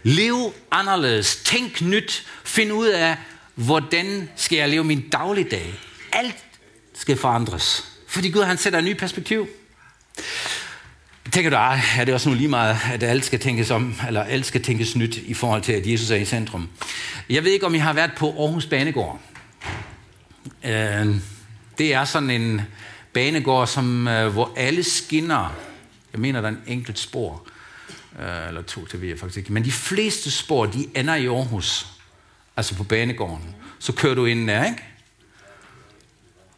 Lev 0.04 0.54
anderledes. 0.72 1.36
Tænk 1.36 1.82
nyt. 1.82 2.26
Find 2.44 2.72
ud 2.72 2.88
af, 2.88 3.18
hvordan 3.56 4.30
skal 4.36 4.58
jeg 4.58 4.70
leve 4.70 4.84
min 4.84 5.10
dagligdag. 5.10 5.74
Alt 6.12 6.46
skal 6.94 7.18
forandres. 7.18 7.95
Fordi 8.16 8.30
Gud 8.30 8.44
han 8.44 8.58
sætter 8.58 8.80
et 8.80 8.86
nyt 8.86 8.98
perspektiv. 8.98 9.48
Tænker 11.32 11.50
du, 11.50 11.56
ah, 11.56 12.00
er 12.00 12.06
det 12.06 12.14
også 12.14 12.30
nu 12.30 12.36
lige 12.36 12.48
meget, 12.48 12.78
at 12.94 13.04
alt 13.04 13.26
skal 13.26 13.40
tænkes 13.40 13.72
om, 13.72 13.96
eller 14.08 14.24
alt 14.24 14.46
skal 14.46 14.64
tænkes 14.64 14.96
nyt 14.96 15.18
i 15.18 15.34
forhold 15.34 15.62
til, 15.62 15.74
at 15.74 15.88
Jesus 15.88 16.12
er 16.12 16.16
i 16.16 16.26
centrum? 16.26 16.70
Jeg 17.30 17.44
ved 17.44 17.52
ikke, 17.52 17.66
om 17.66 17.76
I 17.76 17.78
har 17.78 17.94
været 17.94 18.12
på 18.18 18.36
Aarhus 18.40 18.66
Banegård. 18.66 19.20
Øh, 20.64 21.16
det 21.78 21.94
er 21.94 22.06
sådan 22.06 22.30
en 22.30 22.62
banegård, 23.14 23.68
som, 23.68 24.08
øh, 24.08 24.34
hvor 24.34 24.54
alle 24.58 24.84
skinner, 24.84 25.56
jeg 26.14 26.22
mener, 26.22 26.42
der 26.42 26.48
er 26.48 26.54
en 26.54 26.64
enkelt 26.68 27.00
spor, 27.00 27.48
øh, 28.20 28.48
eller 28.48 28.62
to 28.62 28.86
til 28.86 29.02
vi 29.02 29.18
faktisk 29.18 29.38
ikke, 29.38 29.54
men 29.54 29.66
de 29.66 29.72
fleste 29.72 30.32
spor, 30.32 30.66
de 30.66 30.88
ender 30.96 31.16
i 31.16 31.28
Aarhus, 31.28 31.88
altså 32.58 32.76
på 32.76 32.84
banegården. 32.84 33.56
Så 33.80 33.94
kører 33.94 34.16
du 34.16 34.26
ind 34.26 34.48
der, 34.48 34.66
ikke? 34.66 34.84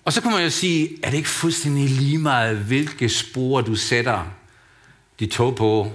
Og 0.08 0.14
så 0.14 0.22
kan 0.22 0.32
man 0.32 0.44
jo 0.44 0.50
sige, 0.50 0.90
er 1.04 1.10
det 1.10 1.18
ikke 1.18 1.30
fuldstændig 1.30 1.90
lige 1.90 2.18
meget, 2.18 2.58
hvilke 2.58 3.10
spor 3.10 3.62
du 3.62 3.76
sætter 3.76 4.26
de 5.20 5.26
tog 5.26 5.56
på, 5.56 5.92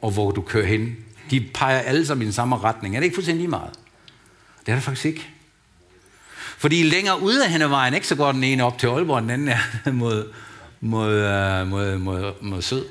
og 0.00 0.10
hvor 0.10 0.30
du 0.30 0.40
kører 0.40 0.66
hen? 0.66 0.96
De 1.30 1.40
peger 1.54 1.78
alle 1.78 2.06
sammen 2.06 2.22
i 2.22 2.24
den 2.24 2.32
samme 2.32 2.58
retning. 2.58 2.94
Er 2.94 3.00
det 3.00 3.04
ikke 3.04 3.14
fuldstændig 3.14 3.40
lige 3.40 3.50
meget? 3.50 3.70
Det 4.60 4.72
er 4.72 4.76
det 4.76 4.84
faktisk 4.84 5.06
ikke. 5.06 5.28
Fordi 6.58 6.82
længere 6.82 7.22
ude 7.22 7.44
af 7.44 7.50
hende 7.50 7.70
vejen, 7.70 7.94
ikke, 7.94 8.06
så 8.06 8.14
går 8.14 8.32
den 8.32 8.44
ene 8.44 8.64
op 8.64 8.78
til 8.78 8.86
Aalborg, 8.86 9.22
den 9.22 9.30
anden 9.30 9.48
er 9.48 9.90
mod, 9.92 10.32
mod, 10.80 11.62
uh, 11.62 11.68
mod, 11.68 11.98
mod, 11.98 12.32
mod 12.42 12.62
syd. 12.62 12.82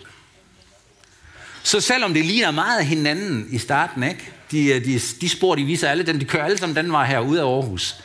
Så 1.63 1.81
selvom 1.81 2.13
det 2.13 2.25
ligner 2.25 2.51
meget 2.51 2.79
af 2.79 2.86
hinanden 2.86 3.47
i 3.49 3.57
starten, 3.57 4.03
ikke? 4.03 4.31
De, 4.51 4.65
øh, 4.65 4.86
de, 4.86 4.99
de 5.21 5.29
spor, 5.29 5.55
de 5.55 5.63
viser 5.63 5.89
alle, 5.89 6.03
den, 6.03 6.19
de 6.19 6.25
kører 6.25 6.43
alle 6.43 6.57
sammen 6.57 6.75
den 6.75 6.91
vej 6.91 7.05
her 7.05 7.19
ud 7.19 7.38
af 7.38 7.43
Aarhus. 7.45 7.95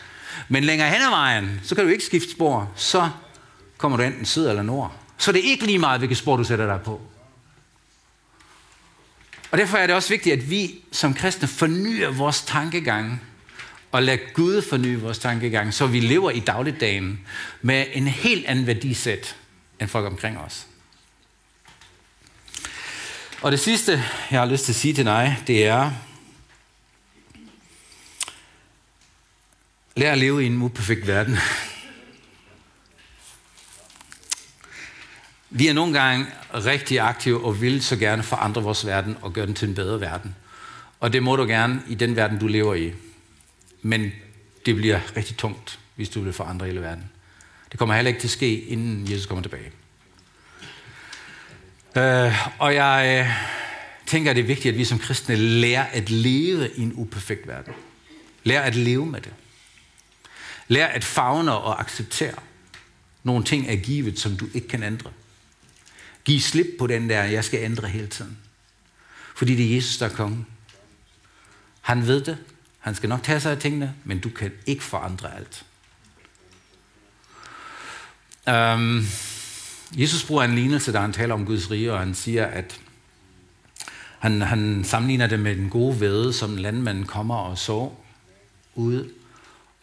Men 0.48 0.64
længere 0.64 0.90
hen 0.90 1.02
ad 1.02 1.10
vejen, 1.10 1.60
så 1.64 1.74
kan 1.74 1.84
du 1.84 1.90
ikke 1.90 2.04
skifte 2.04 2.30
spor. 2.30 2.72
Så 2.76 3.10
kommer 3.78 3.98
du 3.98 4.04
enten 4.04 4.24
syd 4.24 4.48
eller 4.48 4.62
nord. 4.62 4.96
Så 5.18 5.32
det 5.32 5.46
er 5.46 5.50
ikke 5.50 5.66
lige 5.66 5.78
meget, 5.78 6.00
hvilket 6.00 6.18
spor 6.18 6.36
du 6.36 6.44
sætter 6.44 6.66
dig 6.66 6.80
på. 6.84 7.00
Og 9.50 9.58
derfor 9.58 9.76
er 9.76 9.86
det 9.86 9.96
også 9.96 10.08
vigtigt, 10.08 10.32
at 10.32 10.50
vi 10.50 10.74
som 10.92 11.14
kristne 11.14 11.48
fornyer 11.48 12.10
vores 12.10 12.42
tankegang 12.42 13.22
og 13.92 14.02
lad 14.02 14.18
Gud 14.34 14.62
forny 14.62 14.98
vores 15.00 15.18
tankegang, 15.18 15.74
så 15.74 15.86
vi 15.86 16.00
lever 16.00 16.30
i 16.30 16.40
dagligdagen 16.40 17.20
med 17.62 17.86
en 17.92 18.08
helt 18.08 18.46
anden 18.46 18.66
værdisæt 18.66 19.36
end 19.80 19.88
folk 19.88 20.06
omkring 20.06 20.38
os. 20.38 20.66
Og 23.42 23.52
det 23.52 23.60
sidste, 23.60 24.04
jeg 24.30 24.40
har 24.40 24.46
lyst 24.46 24.64
til 24.64 24.72
at 24.72 24.76
sige 24.76 24.94
til 24.94 25.04
dig, 25.04 25.42
det 25.46 25.66
er, 25.66 25.90
lær 29.96 30.12
at 30.12 30.18
leve 30.18 30.42
i 30.42 30.46
en 30.46 30.62
uperfekt 30.62 31.06
verden. 31.06 31.36
Vi 35.50 35.66
er 35.66 35.72
nogle 35.72 36.00
gange 36.00 36.26
rigtig 36.54 37.00
aktive 37.00 37.44
og 37.44 37.60
vil 37.60 37.82
så 37.82 37.96
gerne 37.96 38.22
forandre 38.22 38.62
vores 38.62 38.86
verden 38.86 39.16
og 39.22 39.32
gøre 39.32 39.46
den 39.46 39.54
til 39.54 39.68
en 39.68 39.74
bedre 39.74 40.00
verden. 40.00 40.34
Og 41.00 41.12
det 41.12 41.22
må 41.22 41.36
du 41.36 41.44
gerne 41.44 41.82
i 41.88 41.94
den 41.94 42.16
verden, 42.16 42.38
du 42.38 42.46
lever 42.46 42.74
i. 42.74 42.92
Men 43.82 44.12
det 44.66 44.76
bliver 44.76 45.00
rigtig 45.16 45.36
tungt, 45.36 45.78
hvis 45.94 46.08
du 46.08 46.20
vil 46.20 46.32
forandre 46.32 46.66
hele 46.66 46.80
verden. 46.80 47.10
Det 47.70 47.78
kommer 47.78 47.94
heller 47.94 48.08
ikke 48.08 48.20
til 48.20 48.28
at 48.28 48.32
ske, 48.32 48.60
inden 48.60 49.10
Jesus 49.10 49.26
kommer 49.26 49.42
tilbage. 49.42 49.70
Øh, 51.96 52.34
og 52.58 52.74
jeg 52.74 53.24
øh, 53.26 53.32
tænker, 54.06 54.30
at 54.30 54.36
det 54.36 54.42
er 54.42 54.46
vigtigt, 54.46 54.72
at 54.72 54.78
vi 54.78 54.84
som 54.84 54.98
kristne 54.98 55.36
lærer 55.36 55.84
at 55.84 56.10
leve 56.10 56.70
i 56.76 56.82
en 56.82 56.92
uperfekt 56.94 57.46
verden. 57.46 57.72
Lærer 58.44 58.62
at 58.62 58.74
leve 58.74 59.06
med 59.06 59.20
det. 59.20 59.32
Lær 60.68 60.86
at 60.86 61.04
fagne 61.04 61.52
og 61.52 61.80
acceptere. 61.80 62.34
Nogle 63.22 63.44
ting 63.44 63.68
er 63.68 63.76
givet, 63.76 64.18
som 64.18 64.36
du 64.36 64.46
ikke 64.54 64.68
kan 64.68 64.82
ændre. 64.82 65.10
Giv 66.24 66.40
slip 66.40 66.66
på 66.78 66.86
den 66.86 67.10
der, 67.10 67.22
jeg 67.22 67.44
skal 67.44 67.62
ændre 67.62 67.88
hele 67.88 68.06
tiden. 68.06 68.38
Fordi 69.36 69.56
det 69.56 69.70
er 69.70 69.74
Jesus, 69.74 69.98
der 69.98 70.06
er 70.06 70.14
kongen. 70.14 70.46
Han 71.80 72.06
ved 72.06 72.20
det, 72.20 72.38
han 72.78 72.94
skal 72.94 73.08
nok 73.08 73.22
tage 73.22 73.40
sig 73.40 73.52
af 73.52 73.58
tingene, 73.58 73.94
men 74.04 74.18
du 74.18 74.28
kan 74.28 74.52
ikke 74.66 74.84
forandre 74.84 75.30
alt. 75.36 75.64
Um, 78.76 79.06
Jesus 79.96 80.24
bruger 80.24 80.42
en 80.42 80.54
lignelse, 80.54 80.92
der 80.92 81.00
han 81.00 81.12
taler 81.12 81.34
om 81.34 81.46
Guds 81.46 81.70
rige, 81.70 81.92
og 81.92 81.98
han 81.98 82.14
siger, 82.14 82.46
at 82.46 82.80
han, 84.18 84.42
han 84.42 84.84
sammenligner 84.84 85.26
det 85.26 85.40
med 85.40 85.56
den 85.56 85.70
gode 85.70 86.00
væde, 86.00 86.32
som 86.32 86.56
landmanden 86.56 87.06
kommer 87.06 87.36
og 87.36 87.58
så 87.58 87.90
ud, 88.74 89.12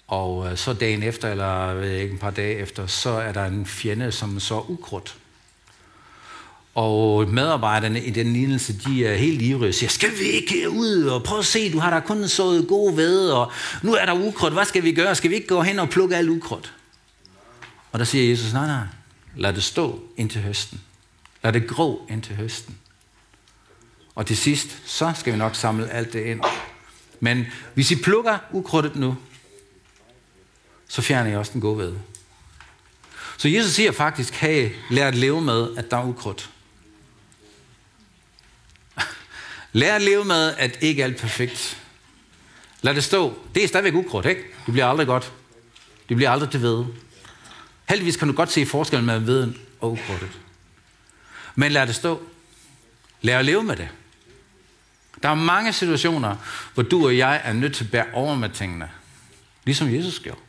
og 0.08 0.52
øh, 0.52 0.58
så 0.58 0.74
dagen 0.74 1.04
efter, 1.04 1.32
eller 1.32 1.74
ved 1.74 1.92
ikke, 1.92 2.14
en 2.14 2.20
par 2.20 2.32
dage 2.32 2.56
efter, 2.56 2.88
så 2.88 3.10
er 3.10 3.32
der 3.32 3.46
en 3.46 3.66
fjende, 3.66 4.12
som 4.12 4.40
så 4.40 4.64
ukrudt. 4.68 5.16
Og 6.76 7.30
medarbejderne 7.30 8.04
i 8.04 8.10
den 8.10 8.34
lignelse, 8.34 8.80
de 8.80 9.06
er 9.06 9.16
helt 9.16 9.42
ivrige 9.42 9.70
og 9.70 9.74
siger, 9.74 9.90
skal 9.90 10.12
vi 10.20 10.24
ikke 10.24 10.70
ud 10.70 11.04
og 11.04 11.24
prøve 11.24 11.40
at 11.40 11.46
se, 11.46 11.72
du 11.72 11.80
har 11.80 11.90
der 11.90 12.00
kun 12.00 12.28
sået 12.28 12.68
gode 12.68 12.98
ved, 12.98 13.30
og 13.30 13.52
nu 13.82 13.94
er 13.94 14.06
der 14.06 14.14
ukrudt, 14.14 14.54
hvad 14.54 14.66
skal 14.66 14.84
vi 14.84 14.92
gøre? 14.92 15.16
Skal 15.16 15.30
vi 15.30 15.36
ikke 15.36 15.48
gå 15.48 15.62
hen 15.62 15.80
og 15.80 15.90
plukke 15.90 16.16
alt 16.16 16.30
ukrudt? 16.30 16.74
Og 17.92 18.00
der 18.00 18.06
siger 18.06 18.30
Jesus, 18.30 18.54
nej, 18.54 18.68
nej, 18.68 18.86
lad 19.36 19.54
det 19.54 19.64
stå 19.64 20.04
indtil 20.18 20.42
høsten. 20.42 20.82
Lad 21.44 21.54
det 21.54 21.68
gro 21.68 22.06
indtil 22.10 22.36
høsten. 22.36 22.78
Og 24.16 24.26
til 24.26 24.38
sidst, 24.38 24.78
så 24.86 25.14
skal 25.16 25.34
vi 25.34 25.38
nok 25.38 25.56
samle 25.56 25.90
alt 25.90 26.14
det 26.14 26.26
ind. 26.26 26.42
Men 27.20 27.46
hvis 27.74 27.92
I 27.92 27.96
plukker 27.96 28.38
ukrudtet 28.52 28.96
nu, 28.96 29.16
så 30.94 31.02
fjerner 31.02 31.30
jeg 31.30 31.40
også 31.40 31.54
den 31.54 31.62
gode 31.62 31.78
ved. 31.78 31.94
Så 33.38 33.48
Jesus 33.48 33.72
siger 33.72 33.92
faktisk, 33.92 34.34
hey, 34.34 34.70
lær 34.90 35.08
at 35.08 35.16
leve 35.16 35.42
med, 35.42 35.78
at 35.78 35.92
der 35.92 35.98
er 35.98 36.06
ukrudt. 36.06 36.50
Lær 39.74 39.96
at 39.96 40.02
leve 40.02 40.26
med, 40.26 40.56
at 40.58 40.78
ikke 40.82 41.04
alt 41.04 41.16
er 41.16 41.20
perfekt. 41.20 41.82
Lad 42.82 42.96
det 42.96 43.04
stå. 43.04 43.38
Det 43.56 43.64
er 43.64 43.68
stadigvæk 43.68 43.94
ukrudt, 43.94 44.26
ikke? 44.26 44.42
Det 44.66 44.74
bliver 44.74 44.88
aldrig 44.88 45.08
godt. 45.08 45.34
Det 46.10 46.18
bliver 46.18 46.32
aldrig 46.32 46.50
til 46.50 46.62
ved. 46.62 46.86
Heldigvis 47.90 48.18
kan 48.18 48.28
du 48.28 48.34
godt 48.34 48.52
se 48.52 48.66
forskellen 48.66 49.06
mellem 49.06 49.28
veden 49.28 49.58
og 49.82 49.92
ukrudtet. 49.92 50.40
Men 51.56 51.72
lad 51.72 51.88
det 51.88 51.96
stå. 51.96 52.22
Lad 53.22 53.34
at 53.34 53.46
leve 53.46 53.64
med 53.64 53.76
det. 53.76 53.90
Der 55.24 55.30
er 55.30 55.36
mange 55.36 55.74
situationer, 55.74 56.36
hvor 56.74 56.84
du 56.84 57.06
og 57.06 57.18
jeg 57.18 57.42
er 57.44 57.54
nødt 57.54 57.76
til 57.76 57.84
at 57.84 57.92
bære 57.92 58.06
over 58.14 58.36
med 58.36 58.50
tingene. 58.50 58.90
Ligesom 59.66 59.94
Jesus 59.94 60.20
gjorde. 60.20 60.40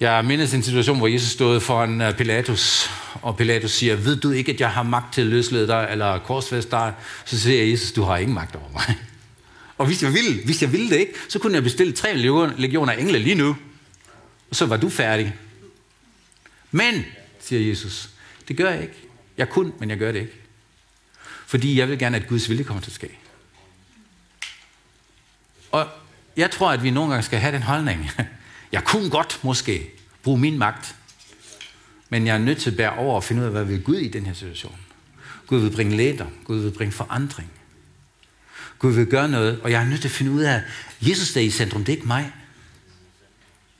Jeg 0.00 0.24
mindes 0.24 0.54
en 0.54 0.62
situation, 0.62 0.98
hvor 0.98 1.06
Jesus 1.06 1.30
stod 1.30 1.60
foran 1.60 2.00
øh, 2.00 2.16
Pilatus, 2.16 2.90
og 3.22 3.36
Pilatus 3.36 3.70
siger, 3.70 3.96
ved 3.96 4.16
du 4.16 4.30
ikke, 4.30 4.52
at 4.52 4.60
jeg 4.60 4.70
har 4.70 4.82
magt 4.82 5.14
til 5.14 5.20
at 5.20 5.26
løslede 5.26 5.66
dig, 5.66 5.88
eller 5.90 6.18
korsfæste 6.18 6.70
dig? 6.70 6.94
Så 7.24 7.40
siger 7.40 7.64
Jesus, 7.64 7.92
du 7.92 8.02
har 8.02 8.16
ingen 8.16 8.34
magt 8.34 8.56
over 8.56 8.72
mig. 8.72 8.96
Og 9.78 9.86
hvis 9.86 10.02
jeg 10.02 10.14
ville, 10.14 10.44
hvis 10.44 10.62
jeg 10.62 10.72
ville 10.72 10.90
det 10.90 10.96
ikke, 10.96 11.12
så 11.28 11.38
kunne 11.38 11.54
jeg 11.54 11.62
bestille 11.62 11.92
tre 11.92 12.16
legioner 12.56 12.92
engle 12.92 13.18
lige 13.18 13.34
nu. 13.34 13.56
Og 14.50 14.56
så 14.56 14.66
var 14.66 14.76
du 14.76 14.88
færdig. 14.88 15.34
Men, 16.70 17.04
siger 17.40 17.68
Jesus, 17.68 18.10
det 18.48 18.56
gør 18.56 18.70
jeg 18.70 18.82
ikke. 18.82 18.94
Jeg 19.36 19.48
kunne, 19.48 19.72
men 19.78 19.90
jeg 19.90 19.98
gør 19.98 20.12
det 20.12 20.20
ikke. 20.20 20.34
Fordi 21.46 21.78
jeg 21.78 21.88
vil 21.88 21.98
gerne, 21.98 22.16
at 22.16 22.28
Guds 22.28 22.48
vilje 22.48 22.64
kommer 22.64 22.82
til 22.82 22.90
at 22.90 22.94
ske. 22.94 23.18
Og 25.70 25.88
jeg 26.36 26.50
tror, 26.50 26.70
at 26.70 26.82
vi 26.82 26.90
nogle 26.90 27.10
gange 27.10 27.22
skal 27.22 27.38
have 27.38 27.54
den 27.54 27.62
holdning. 27.62 28.10
Jeg 28.72 28.84
kunne 28.84 29.10
godt 29.10 29.40
måske 29.42 29.90
bruge 30.22 30.38
min 30.40 30.58
magt, 30.58 30.94
men 32.08 32.26
jeg 32.26 32.34
er 32.34 32.38
nødt 32.38 32.58
til 32.58 32.70
at 32.70 32.76
bære 32.76 32.96
over 32.96 33.14
og 33.14 33.24
finde 33.24 33.42
ud 33.42 33.46
af, 33.46 33.52
hvad 33.52 33.64
vil 33.64 33.82
Gud 33.82 33.96
i 33.96 34.08
den 34.08 34.26
her 34.26 34.32
situation. 34.32 34.76
Gud 35.46 35.60
vil 35.60 35.70
bringe 35.70 35.96
leder. 35.96 36.26
Gud 36.44 36.58
vil 36.58 36.70
bringe 36.70 36.92
forandring. 36.92 37.50
Gud 38.78 38.92
vil 38.92 39.06
gøre 39.06 39.28
noget, 39.28 39.60
og 39.60 39.70
jeg 39.70 39.82
er 39.82 39.86
nødt 39.86 40.00
til 40.00 40.08
at 40.08 40.12
finde 40.12 40.32
ud 40.32 40.40
af, 40.40 40.54
at 40.54 40.62
Jesus 41.00 41.36
er 41.36 41.40
i 41.40 41.50
centrum, 41.50 41.84
det 41.84 41.92
er 41.92 41.96
ikke 41.96 42.08
mig. 42.08 42.32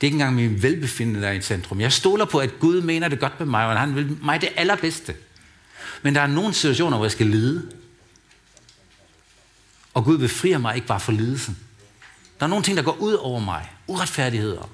Det 0.01 0.07
er 0.07 0.07
ikke 0.07 0.15
engang 0.15 0.35
min 0.35 0.63
velbefindende, 0.63 1.21
der 1.21 1.27
er 1.27 1.31
i 1.31 1.41
centrum. 1.41 1.81
Jeg 1.81 1.93
stoler 1.93 2.25
på, 2.25 2.39
at 2.39 2.59
Gud 2.59 2.81
mener 2.81 3.07
det 3.07 3.19
godt 3.19 3.39
med 3.39 3.47
mig, 3.47 3.65
og 3.65 3.79
han 3.79 3.95
vil 3.95 4.17
mig 4.21 4.41
det 4.41 4.49
allerbedste. 4.55 5.15
Men 6.01 6.15
der 6.15 6.21
er 6.21 6.27
nogle 6.27 6.53
situationer, 6.53 6.97
hvor 6.97 7.05
jeg 7.05 7.11
skal 7.11 7.27
lide. 7.27 7.71
Og 9.93 10.05
Gud 10.05 10.17
befrier 10.17 10.57
mig 10.57 10.75
ikke 10.75 10.87
bare 10.87 10.99
for 10.99 11.11
lidelsen. 11.11 11.57
Der 12.39 12.45
er 12.45 12.49
nogle 12.49 12.63
ting, 12.63 12.77
der 12.77 12.83
går 12.83 12.97
ud 12.99 13.13
over 13.13 13.39
mig. 13.39 13.71
Uretfærdigheder. 13.87 14.69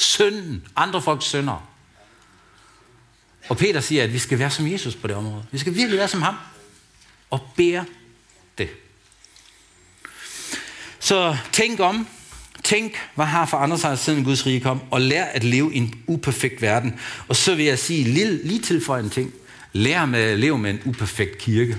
Synden. 0.00 0.66
Andre 0.76 1.02
folks 1.02 1.24
synder. 1.24 1.68
Og 3.48 3.56
Peter 3.56 3.80
siger, 3.80 4.04
at 4.04 4.12
vi 4.12 4.18
skal 4.18 4.38
være 4.38 4.50
som 4.50 4.66
Jesus 4.66 4.94
på 4.94 5.06
det 5.06 5.16
område. 5.16 5.44
Vi 5.52 5.58
skal 5.58 5.74
virkelig 5.74 5.98
være 5.98 6.08
som 6.08 6.22
ham. 6.22 6.36
Og 7.30 7.50
bære 7.56 7.84
det. 8.58 8.68
Så 10.98 11.36
tænk 11.52 11.80
om. 11.80 12.08
Tænk, 12.64 12.92
hvad 13.14 13.26
har 13.26 13.46
forandret 13.46 13.80
sig 13.80 13.98
siden 13.98 14.24
Guds 14.24 14.46
rige 14.46 14.60
kom, 14.60 14.82
og 14.90 15.00
lær 15.00 15.24
at 15.24 15.44
leve 15.44 15.74
i 15.74 15.76
en 15.76 16.02
uperfekt 16.06 16.62
verden. 16.62 17.00
Og 17.28 17.36
så 17.36 17.54
vil 17.54 17.64
jeg 17.64 17.78
sige 17.78 18.04
lige, 18.04 18.46
lige 18.46 18.60
tilføje 18.60 19.02
en 19.02 19.10
ting. 19.10 19.32
Lær 19.72 20.06
med 20.06 20.20
at 20.20 20.38
leve 20.38 20.58
med 20.58 20.70
en 20.70 20.80
uperfekt 20.84 21.38
kirke. 21.38 21.78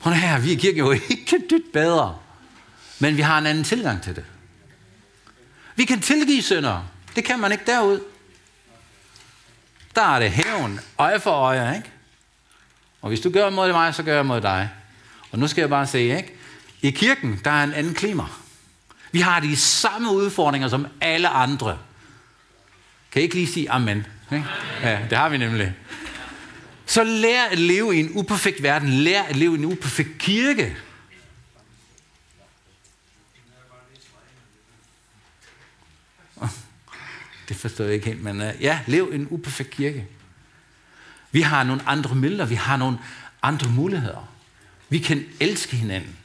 Prøv 0.00 0.12
her, 0.12 0.40
vi 0.40 0.52
er 0.52 0.58
kirken 0.58 0.78
jo 0.78 0.90
ikke 0.90 1.42
dybt 1.50 1.72
bedre. 1.72 2.18
Men 2.98 3.16
vi 3.16 3.22
har 3.22 3.38
en 3.38 3.46
anden 3.46 3.64
tilgang 3.64 4.02
til 4.02 4.16
det. 4.16 4.24
Vi 5.76 5.84
kan 5.84 6.00
tilgive 6.00 6.42
synder. 6.42 6.82
Det 7.16 7.24
kan 7.24 7.40
man 7.40 7.52
ikke 7.52 7.64
derud. 7.66 8.00
Der 9.94 10.02
er 10.02 10.18
det 10.18 10.30
hævn, 10.30 10.80
øje 10.98 11.20
for 11.20 11.30
øje, 11.30 11.76
ikke? 11.76 11.90
Og 13.02 13.08
hvis 13.08 13.20
du 13.20 13.30
gør 13.30 13.50
mod 13.50 13.72
mig, 13.72 13.94
så 13.94 14.02
gør 14.02 14.14
jeg 14.14 14.26
mod 14.26 14.40
dig. 14.40 14.70
Og 15.30 15.38
nu 15.38 15.48
skal 15.48 15.62
jeg 15.62 15.70
bare 15.70 15.86
sige, 15.86 16.16
ikke? 16.16 16.34
I 16.82 16.90
kirken, 16.90 17.40
der 17.44 17.50
er 17.50 17.64
en 17.64 17.72
anden 17.72 17.94
klima. 17.94 18.24
Vi 19.12 19.20
har 19.20 19.40
de 19.40 19.56
samme 19.56 20.12
udfordringer 20.12 20.68
som 20.68 20.86
alle 21.00 21.28
andre. 21.28 21.78
Kan 23.12 23.20
I 23.20 23.22
ikke 23.22 23.34
lige 23.34 23.46
sige 23.46 23.70
amen? 23.70 24.06
Ikke? 24.32 24.44
Ja, 24.82 24.98
det 25.10 25.18
har 25.18 25.28
vi 25.28 25.36
nemlig. 25.36 25.74
Så 26.86 27.04
lær 27.04 27.44
at 27.50 27.58
leve 27.58 27.96
i 27.96 28.00
en 28.00 28.10
uperfekt 28.14 28.62
verden. 28.62 28.88
Lær 28.88 29.22
at 29.22 29.36
leve 29.36 29.54
i 29.54 29.58
en 29.58 29.64
uperfekt 29.64 30.18
kirke. 30.18 30.76
Det 37.48 37.56
forstår 37.56 37.84
jeg 37.84 37.94
ikke 37.94 38.06
helt, 38.06 38.22
men 38.22 38.40
uh, 38.40 38.46
ja, 38.60 38.80
lev 38.86 39.10
en 39.12 39.26
uperfekt 39.30 39.70
kirke. 39.70 40.06
Vi 41.32 41.40
har 41.40 41.64
nogle 41.64 41.82
andre 41.88 42.14
midler, 42.14 42.46
vi 42.46 42.54
har 42.54 42.76
nogle 42.76 42.98
andre 43.42 43.70
muligheder. 43.70 44.28
Vi 44.88 44.98
kan 44.98 45.24
elske 45.40 45.76
hinanden 45.76 46.16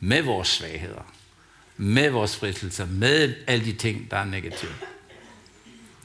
med 0.00 0.22
vores 0.22 0.48
svagheder, 0.48 1.12
med 1.76 2.10
vores 2.10 2.36
fristelser, 2.36 2.86
med 2.86 3.34
alle 3.46 3.64
de 3.64 3.72
ting, 3.72 4.10
der 4.10 4.16
er 4.16 4.24
negative. 4.24 4.70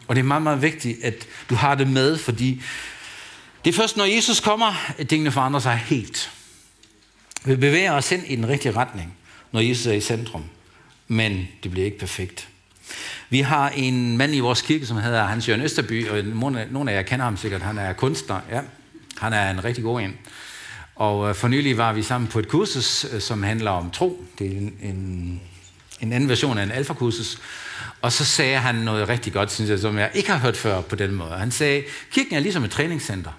Og 0.08 0.16
det 0.16 0.20
er 0.22 0.26
meget, 0.26 0.42
meget 0.42 0.62
vigtigt, 0.62 1.04
at 1.04 1.28
du 1.50 1.56
har 1.56 1.76
det 1.76 1.88
med, 1.88 2.18
fordi 2.18 2.64
det 3.66 3.70
er 3.70 3.78
først, 3.78 3.98
når 3.98 4.06
Jesus 4.06 4.40
kommer, 4.40 4.92
at 4.98 5.08
tingene 5.08 5.32
forandrer 5.32 5.60
sig 5.60 5.78
helt. 5.78 6.32
Vi 7.46 7.56
bevæger 7.56 7.92
os 7.92 8.12
ind 8.12 8.24
i 8.28 8.36
den 8.36 8.48
rigtige 8.48 8.72
retning, 8.72 9.18
når 9.52 9.60
Jesus 9.60 9.86
er 9.86 9.94
i 9.94 10.02
centrum. 10.02 10.44
Men 11.08 11.48
det 11.64 11.72
bliver 11.72 11.86
ikke 11.86 12.00
perfekt. 12.00 12.48
Vi 13.34 13.40
har 13.40 13.70
en 13.70 14.18
mand 14.18 14.36
i 14.36 14.40
vores 14.40 14.62
kirke, 14.62 14.86
som 14.86 14.98
hedder 14.98 15.24
Hans 15.24 15.50
Jørgen 15.50 15.64
Østerby, 15.64 16.10
og 16.10 16.24
nogle 16.72 16.92
af 16.92 16.96
jer 16.96 17.02
kender 17.02 17.26
ham 17.26 17.38
sikkert. 17.38 17.62
Han 17.62 17.78
er 17.78 17.94
kunstner, 17.94 18.40
ja. 18.52 18.62
Han 19.18 19.34
er 19.34 19.52
en 19.52 19.64
rigtig 19.64 19.84
god 19.84 20.02
en. 20.02 20.18
Og 20.96 21.30
øh, 21.30 21.36
for 21.36 21.48
nylig 21.48 21.78
var 21.78 21.94
vi 21.94 22.04
sammen 22.04 22.28
på 22.28 22.40
et 22.40 22.48
kursus, 22.48 23.06
øh, 23.14 23.22
som 23.22 23.44
handler 23.44 23.72
om 23.72 23.92
tro. 23.92 24.26
Det 24.40 24.48
er 24.48 24.58
en, 24.58 24.74
en, 24.82 25.42
en 26.02 26.14
anden 26.14 26.30
version 26.30 26.58
af 26.58 26.64
en 26.64 26.72
alfakursus. 26.72 27.38
Og 28.02 28.12
så 28.12 28.26
sagde 28.26 28.58
han 28.58 28.76
noget 28.76 29.10
rigtig 29.10 29.34
godt, 29.34 29.52
synes 29.52 29.70
jeg, 29.70 29.80
som 29.80 29.98
jeg 29.98 30.12
ikke 30.14 30.32
har 30.32 30.38
hørt 30.38 30.58
før 30.58 30.82
på 30.82 30.96
den 30.96 31.16
måde. 31.16 31.32
Han 31.32 31.52
sagde, 31.52 31.84
kirken 32.12 32.36
er 32.36 32.40
ligesom 32.40 32.64
et 32.64 32.72
træningscenter. 32.72 33.32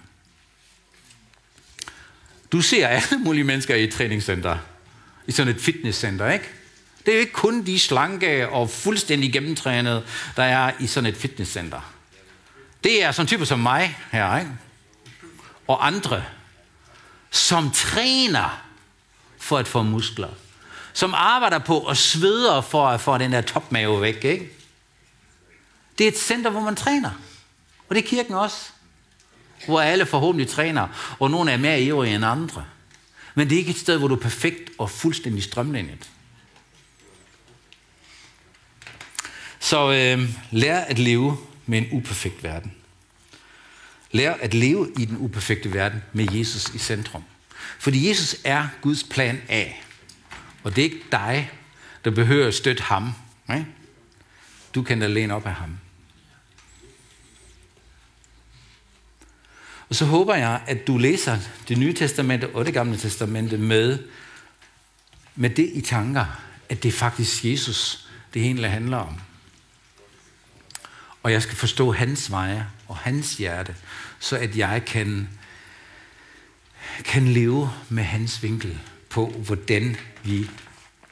Du 2.52 2.61
ser 2.61 2.88
alle 2.88 3.18
mulige 3.24 3.44
mennesker 3.44 3.74
i 3.74 3.85
et 3.85 3.92
træningscenter. 3.92 4.57
I 5.26 5.33
sådan 5.33 5.54
et 5.54 5.61
fitnesscenter, 5.61 6.33
ikke? 6.33 6.50
Det 7.07 7.12
er 7.12 7.17
jo 7.17 7.21
ikke 7.21 7.33
kun 7.33 7.67
de 7.67 7.81
slanke 7.81 8.49
og 8.49 8.71
fuldstændig 8.71 9.33
gennemtrænede, 9.33 10.05
der 10.37 10.43
er 10.43 10.73
i 10.81 10.87
sådan 10.87 11.11
et 11.11 11.17
fitnesscenter. 11.17 11.95
Det 12.85 13.03
er 13.03 13.12
sådan 13.12 13.27
typer 13.27 13.45
som 13.45 13.59
mig 13.59 13.99
her, 14.12 14.38
ikke? 14.38 14.51
Og 15.67 15.87
andre, 15.87 16.25
som 17.31 17.71
træner 17.71 18.62
for 19.38 19.59
at 19.59 19.69
få 19.69 19.83
muskler. 19.83 20.29
Som 20.93 21.14
arbejder 21.17 21.59
på 21.59 21.79
og 21.79 21.97
sveder 21.97 22.61
for 22.61 22.88
at 22.88 23.01
få 23.01 23.19
den 23.19 23.33
der 23.33 23.40
topmave 23.40 24.01
væk, 24.01 24.25
ikke? 24.25 24.51
Det 25.99 26.05
er 26.05 26.09
et 26.09 26.19
center, 26.19 26.51
hvor 26.51 26.61
man 26.61 26.77
træner. 26.77 27.11
Og 27.88 27.95
det 27.95 28.05
er 28.05 28.09
kirken 28.09 28.35
også. 28.35 28.57
Hvor 29.67 29.81
alle 29.81 30.07
forhåbentlig 30.07 30.49
træner, 30.49 31.17
og 31.19 31.31
nogle 31.31 31.53
er 31.53 31.57
mere 31.57 31.83
ivrige 31.83 32.14
end 32.14 32.25
andre. 32.25 32.64
Men 33.35 33.49
det 33.49 33.55
er 33.55 33.59
ikke 33.59 33.71
et 33.71 33.79
sted, 33.79 33.99
hvor 33.99 34.09
du 34.09 34.14
er 34.14 34.21
perfekt 34.21 34.71
og 34.79 34.90
fuldstændig 34.90 35.43
strømlignet. 35.43 36.11
Så 39.64 39.92
øh, 39.92 40.29
lær 40.50 40.81
at 40.81 40.98
leve 40.98 41.37
med 41.66 41.79
en 41.79 41.88
uperfekt 41.92 42.42
verden. 42.42 42.72
Lær 44.12 44.33
at 44.33 44.55
leve 44.55 44.92
i 44.98 45.05
den 45.05 45.16
uperfekte 45.16 45.74
verden 45.74 46.03
med 46.12 46.33
Jesus 46.33 46.68
i 46.74 46.79
centrum. 46.79 47.24
Fordi 47.79 48.09
Jesus 48.09 48.37
er 48.44 48.68
Guds 48.81 49.05
plan 49.05 49.42
A. 49.48 49.64
Og 50.62 50.77
det 50.77 50.83
er 50.83 50.90
ikke 50.90 51.05
dig, 51.12 51.50
der 52.05 52.11
behøver 52.11 52.46
at 52.46 52.55
støtte 52.55 52.83
ham. 52.83 53.12
Ikke? 53.50 53.66
Du 54.74 54.83
kan 54.83 55.00
da 55.00 55.07
læne 55.07 55.35
op 55.35 55.46
af 55.46 55.55
ham. 55.55 55.79
Og 59.88 59.94
så 59.94 60.05
håber 60.05 60.35
jeg, 60.35 60.62
at 60.66 60.87
du 60.87 60.98
læser 60.98 61.38
det 61.68 61.79
nye 61.79 61.94
testamente 61.94 62.55
og 62.55 62.66
det 62.66 62.74
gamle 62.74 62.96
testamente 62.96 63.59
med, 63.59 63.98
med 65.35 65.50
det 65.50 65.70
i 65.72 65.81
tanker, 65.81 66.24
at 66.68 66.83
det 66.83 66.88
er 66.88 66.98
faktisk 66.98 67.44
Jesus, 67.44 68.09
det 68.35 68.42
hele 68.42 68.68
handler 68.68 68.96
om. 68.96 69.20
Og 71.24 71.32
jeg 71.32 71.42
skal 71.42 71.56
forstå 71.56 71.92
hans 71.92 72.30
veje 72.30 72.66
og 72.88 72.96
hans 72.96 73.37
hjerte, 73.37 73.76
så 74.18 74.37
at 74.37 74.56
jeg 74.56 74.82
kan, 74.87 75.28
kan 77.04 77.28
leve 77.28 77.70
med 77.88 78.04
hans 78.04 78.42
vinkel 78.42 78.80
på, 79.10 79.28
hvordan, 79.28 79.96
vi, 80.22 80.50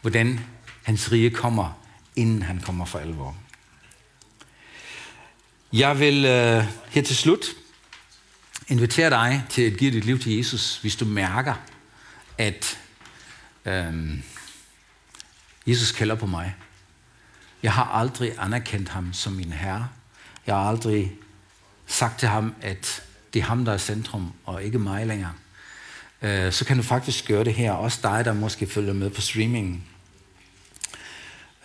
hvordan 0.00 0.40
hans 0.82 1.12
rige 1.12 1.30
kommer, 1.30 1.80
inden 2.16 2.42
han 2.42 2.60
kommer 2.60 2.84
for 2.84 2.98
alvor. 2.98 3.36
Jeg 5.72 5.98
vil 5.98 6.24
øh, 6.24 6.64
her 6.90 7.02
til 7.02 7.16
slut 7.16 7.44
invitere 8.68 9.10
dig 9.10 9.44
til 9.48 9.62
at 9.62 9.78
give 9.78 9.90
dit 9.90 10.04
liv 10.04 10.18
til 10.18 10.36
Jesus, 10.36 10.76
hvis 10.76 10.96
du 10.96 11.04
mærker, 11.04 11.54
at 12.38 12.78
øh, 13.64 14.18
Jesus 15.66 15.92
kalder 15.92 16.14
på 16.14 16.26
mig. 16.26 16.54
Jeg 17.62 17.72
har 17.72 17.84
aldrig 17.84 18.32
anerkendt 18.38 18.88
ham 18.88 19.12
som 19.12 19.32
min 19.32 19.52
herre. 19.52 19.88
Jeg 20.46 20.54
har 20.54 20.62
aldrig 20.62 21.12
sagt 21.86 22.18
til 22.18 22.28
ham, 22.28 22.54
at 22.60 23.02
det 23.34 23.40
er 23.40 23.44
ham, 23.44 23.64
der 23.64 23.72
er 23.72 23.78
centrum, 23.78 24.32
og 24.44 24.62
ikke 24.62 24.78
mig 24.78 25.06
længere. 25.06 25.32
øh, 26.22 26.52
så 26.52 26.64
kan 26.64 26.76
du 26.76 26.82
faktisk 26.82 27.28
gøre 27.28 27.44
det 27.44 27.54
her. 27.54 27.72
Også 27.72 27.98
dig, 28.02 28.24
der 28.24 28.32
måske 28.32 28.66
følger 28.66 28.92
med 28.92 29.10
på 29.10 29.20
streamingen. 29.20 29.84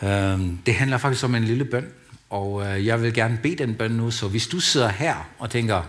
Øh, 0.02 0.40
det 0.66 0.76
handler 0.76 0.98
faktisk 0.98 1.24
om 1.24 1.36
en 1.36 1.44
lille 1.44 1.66
bøn, 1.66 1.88
og 2.30 2.66
øh, 2.66 2.86
jeg 2.86 3.02
vil 3.02 3.14
gerne 3.14 3.40
bede 3.44 3.56
den 3.56 3.76
bøn 3.76 3.92
nu, 3.92 4.12
så 4.12 4.28
hvis 4.28 4.48
du 4.48 4.60
sidder 4.60 4.90
her 4.90 5.30
og 5.40 5.50
tænker, 5.50 5.84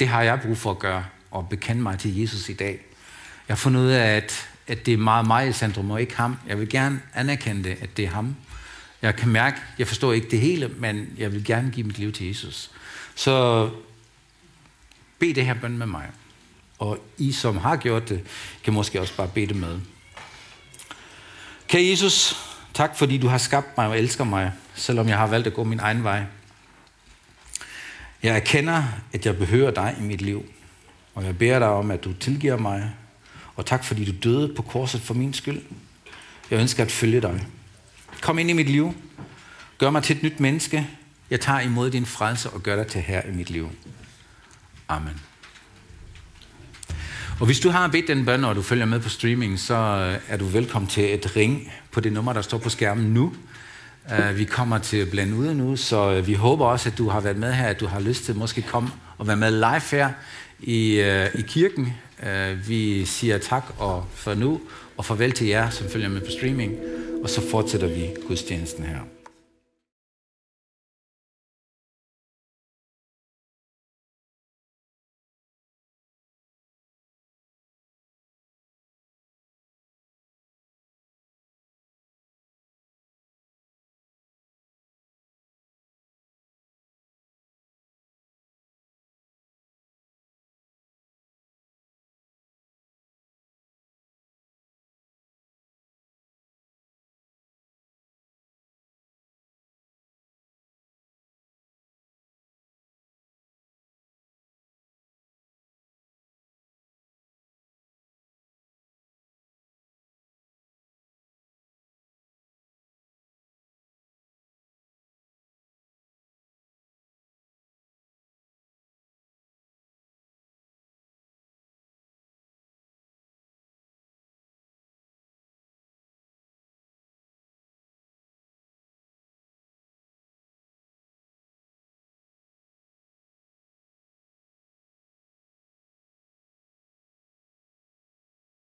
det 0.00 0.08
har 0.08 0.22
jeg 0.22 0.40
brug 0.40 0.58
for 0.58 0.70
at 0.70 0.78
gøre, 0.78 1.04
og 1.30 1.48
bekende 1.48 1.82
mig 1.82 1.98
til 1.98 2.20
Jesus 2.20 2.48
i 2.48 2.52
dag. 2.52 2.80
Jeg 3.48 3.54
har 3.54 3.56
fundet 3.56 3.80
ud 3.80 3.90
af, 3.90 4.16
at, 4.16 4.48
at 4.66 4.86
det 4.86 4.94
er 4.94 4.98
meget 4.98 5.26
mig 5.26 5.48
i 5.48 5.52
centrum, 5.52 5.90
og 5.90 6.00
ikke 6.00 6.16
ham. 6.16 6.36
Jeg 6.46 6.60
vil 6.60 6.68
gerne 6.68 7.00
anerkende 7.14 7.64
det, 7.64 7.76
at 7.80 7.96
det 7.96 8.04
er 8.04 8.10
ham. 8.10 8.36
Jeg 9.04 9.16
kan 9.16 9.28
mærke, 9.28 9.56
jeg 9.78 9.88
forstår 9.88 10.12
ikke 10.12 10.30
det 10.30 10.40
hele, 10.40 10.68
men 10.68 11.08
jeg 11.18 11.32
vil 11.32 11.44
gerne 11.44 11.70
give 11.70 11.86
mit 11.86 11.98
liv 11.98 12.12
til 12.12 12.26
Jesus. 12.26 12.70
Så 13.14 13.70
bed 15.18 15.34
det 15.34 15.46
her 15.46 15.54
bøn 15.54 15.78
med 15.78 15.86
mig. 15.86 16.06
Og 16.78 16.98
I, 17.18 17.32
som 17.32 17.56
har 17.56 17.76
gjort 17.76 18.08
det, 18.08 18.20
kan 18.62 18.72
måske 18.72 19.00
også 19.00 19.16
bare 19.16 19.28
bede 19.28 19.46
det 19.46 19.56
med. 19.56 19.80
Kære 21.68 21.86
Jesus, 21.90 22.36
tak 22.74 22.98
fordi 22.98 23.18
du 23.18 23.28
har 23.28 23.38
skabt 23.38 23.76
mig 23.76 23.86
og 23.86 23.98
elsker 23.98 24.24
mig, 24.24 24.52
selvom 24.74 25.08
jeg 25.08 25.18
har 25.18 25.26
valgt 25.26 25.46
at 25.46 25.54
gå 25.54 25.64
min 25.64 25.80
egen 25.80 26.04
vej. 26.04 26.24
Jeg 28.22 28.36
erkender, 28.36 28.84
at 29.12 29.26
jeg 29.26 29.38
behøver 29.38 29.70
dig 29.70 29.96
i 30.00 30.02
mit 30.02 30.20
liv, 30.22 30.46
og 31.14 31.24
jeg 31.24 31.38
beder 31.38 31.58
dig 31.58 31.68
om, 31.68 31.90
at 31.90 32.04
du 32.04 32.12
tilgiver 32.12 32.56
mig, 32.56 32.94
og 33.56 33.66
tak 33.66 33.84
fordi 33.84 34.04
du 34.04 34.12
døde 34.22 34.54
på 34.54 34.62
korset 34.62 35.00
for 35.00 35.14
min 35.14 35.34
skyld. 35.34 35.62
Jeg 36.50 36.60
ønsker 36.60 36.84
at 36.84 36.92
følge 36.92 37.20
dig. 37.20 37.46
Kom 38.24 38.38
ind 38.38 38.50
i 38.50 38.52
mit 38.52 38.68
liv. 38.68 38.94
Gør 39.78 39.90
mig 39.90 40.02
til 40.02 40.16
et 40.16 40.22
nyt 40.22 40.40
menneske. 40.40 40.88
Jeg 41.30 41.40
tager 41.40 41.60
imod 41.60 41.90
din 41.90 42.06
frelse 42.06 42.50
og 42.50 42.62
gør 42.62 42.76
dig 42.76 42.86
til 42.86 43.00
her 43.00 43.22
i 43.22 43.32
mit 43.32 43.50
liv. 43.50 43.70
Amen. 44.88 45.20
Og 47.40 47.46
hvis 47.46 47.60
du 47.60 47.70
har 47.70 47.88
bedt 47.88 48.08
den 48.08 48.24
bøn, 48.24 48.44
og 48.44 48.56
du 48.56 48.62
følger 48.62 48.86
med 48.86 49.00
på 49.00 49.08
streaming, 49.08 49.60
så 49.60 49.74
øh, 49.74 50.20
er 50.28 50.36
du 50.36 50.44
velkommen 50.44 50.88
til 50.88 51.14
et 51.14 51.36
ring 51.36 51.72
på 51.92 52.00
det 52.00 52.12
nummer, 52.12 52.32
der 52.32 52.42
står 52.42 52.58
på 52.58 52.68
skærmen 52.68 53.14
nu. 53.14 53.34
Øh, 54.12 54.38
vi 54.38 54.44
kommer 54.44 54.78
til 54.78 54.96
at 54.96 55.10
blande 55.10 55.36
ud 55.36 55.54
nu, 55.54 55.76
så 55.76 56.12
øh, 56.12 56.26
vi 56.26 56.34
håber 56.34 56.66
også, 56.66 56.88
at 56.88 56.98
du 56.98 57.08
har 57.08 57.20
været 57.20 57.36
med 57.36 57.52
her, 57.52 57.66
at 57.66 57.80
du 57.80 57.86
har 57.86 58.00
lyst 58.00 58.24
til 58.24 58.36
måske 58.36 58.62
komme 58.62 58.90
og 59.18 59.26
være 59.26 59.36
med 59.36 59.50
live 59.50 59.98
her 59.98 60.10
i, 60.60 61.00
i 61.34 61.42
kirken. 61.46 61.92
Vi 62.66 63.04
siger 63.04 63.38
tak 63.38 63.64
og 63.78 64.06
for 64.14 64.34
nu, 64.34 64.60
og 64.96 65.04
farvel 65.04 65.32
til 65.32 65.46
jer, 65.46 65.70
som 65.70 65.86
følger 65.90 66.08
med 66.08 66.20
på 66.20 66.30
streaming, 66.38 66.72
og 67.24 67.30
så 67.30 67.40
fortsætter 67.40 67.86
vi 67.86 68.10
gudstjenesten 68.28 68.84
her. 68.84 69.13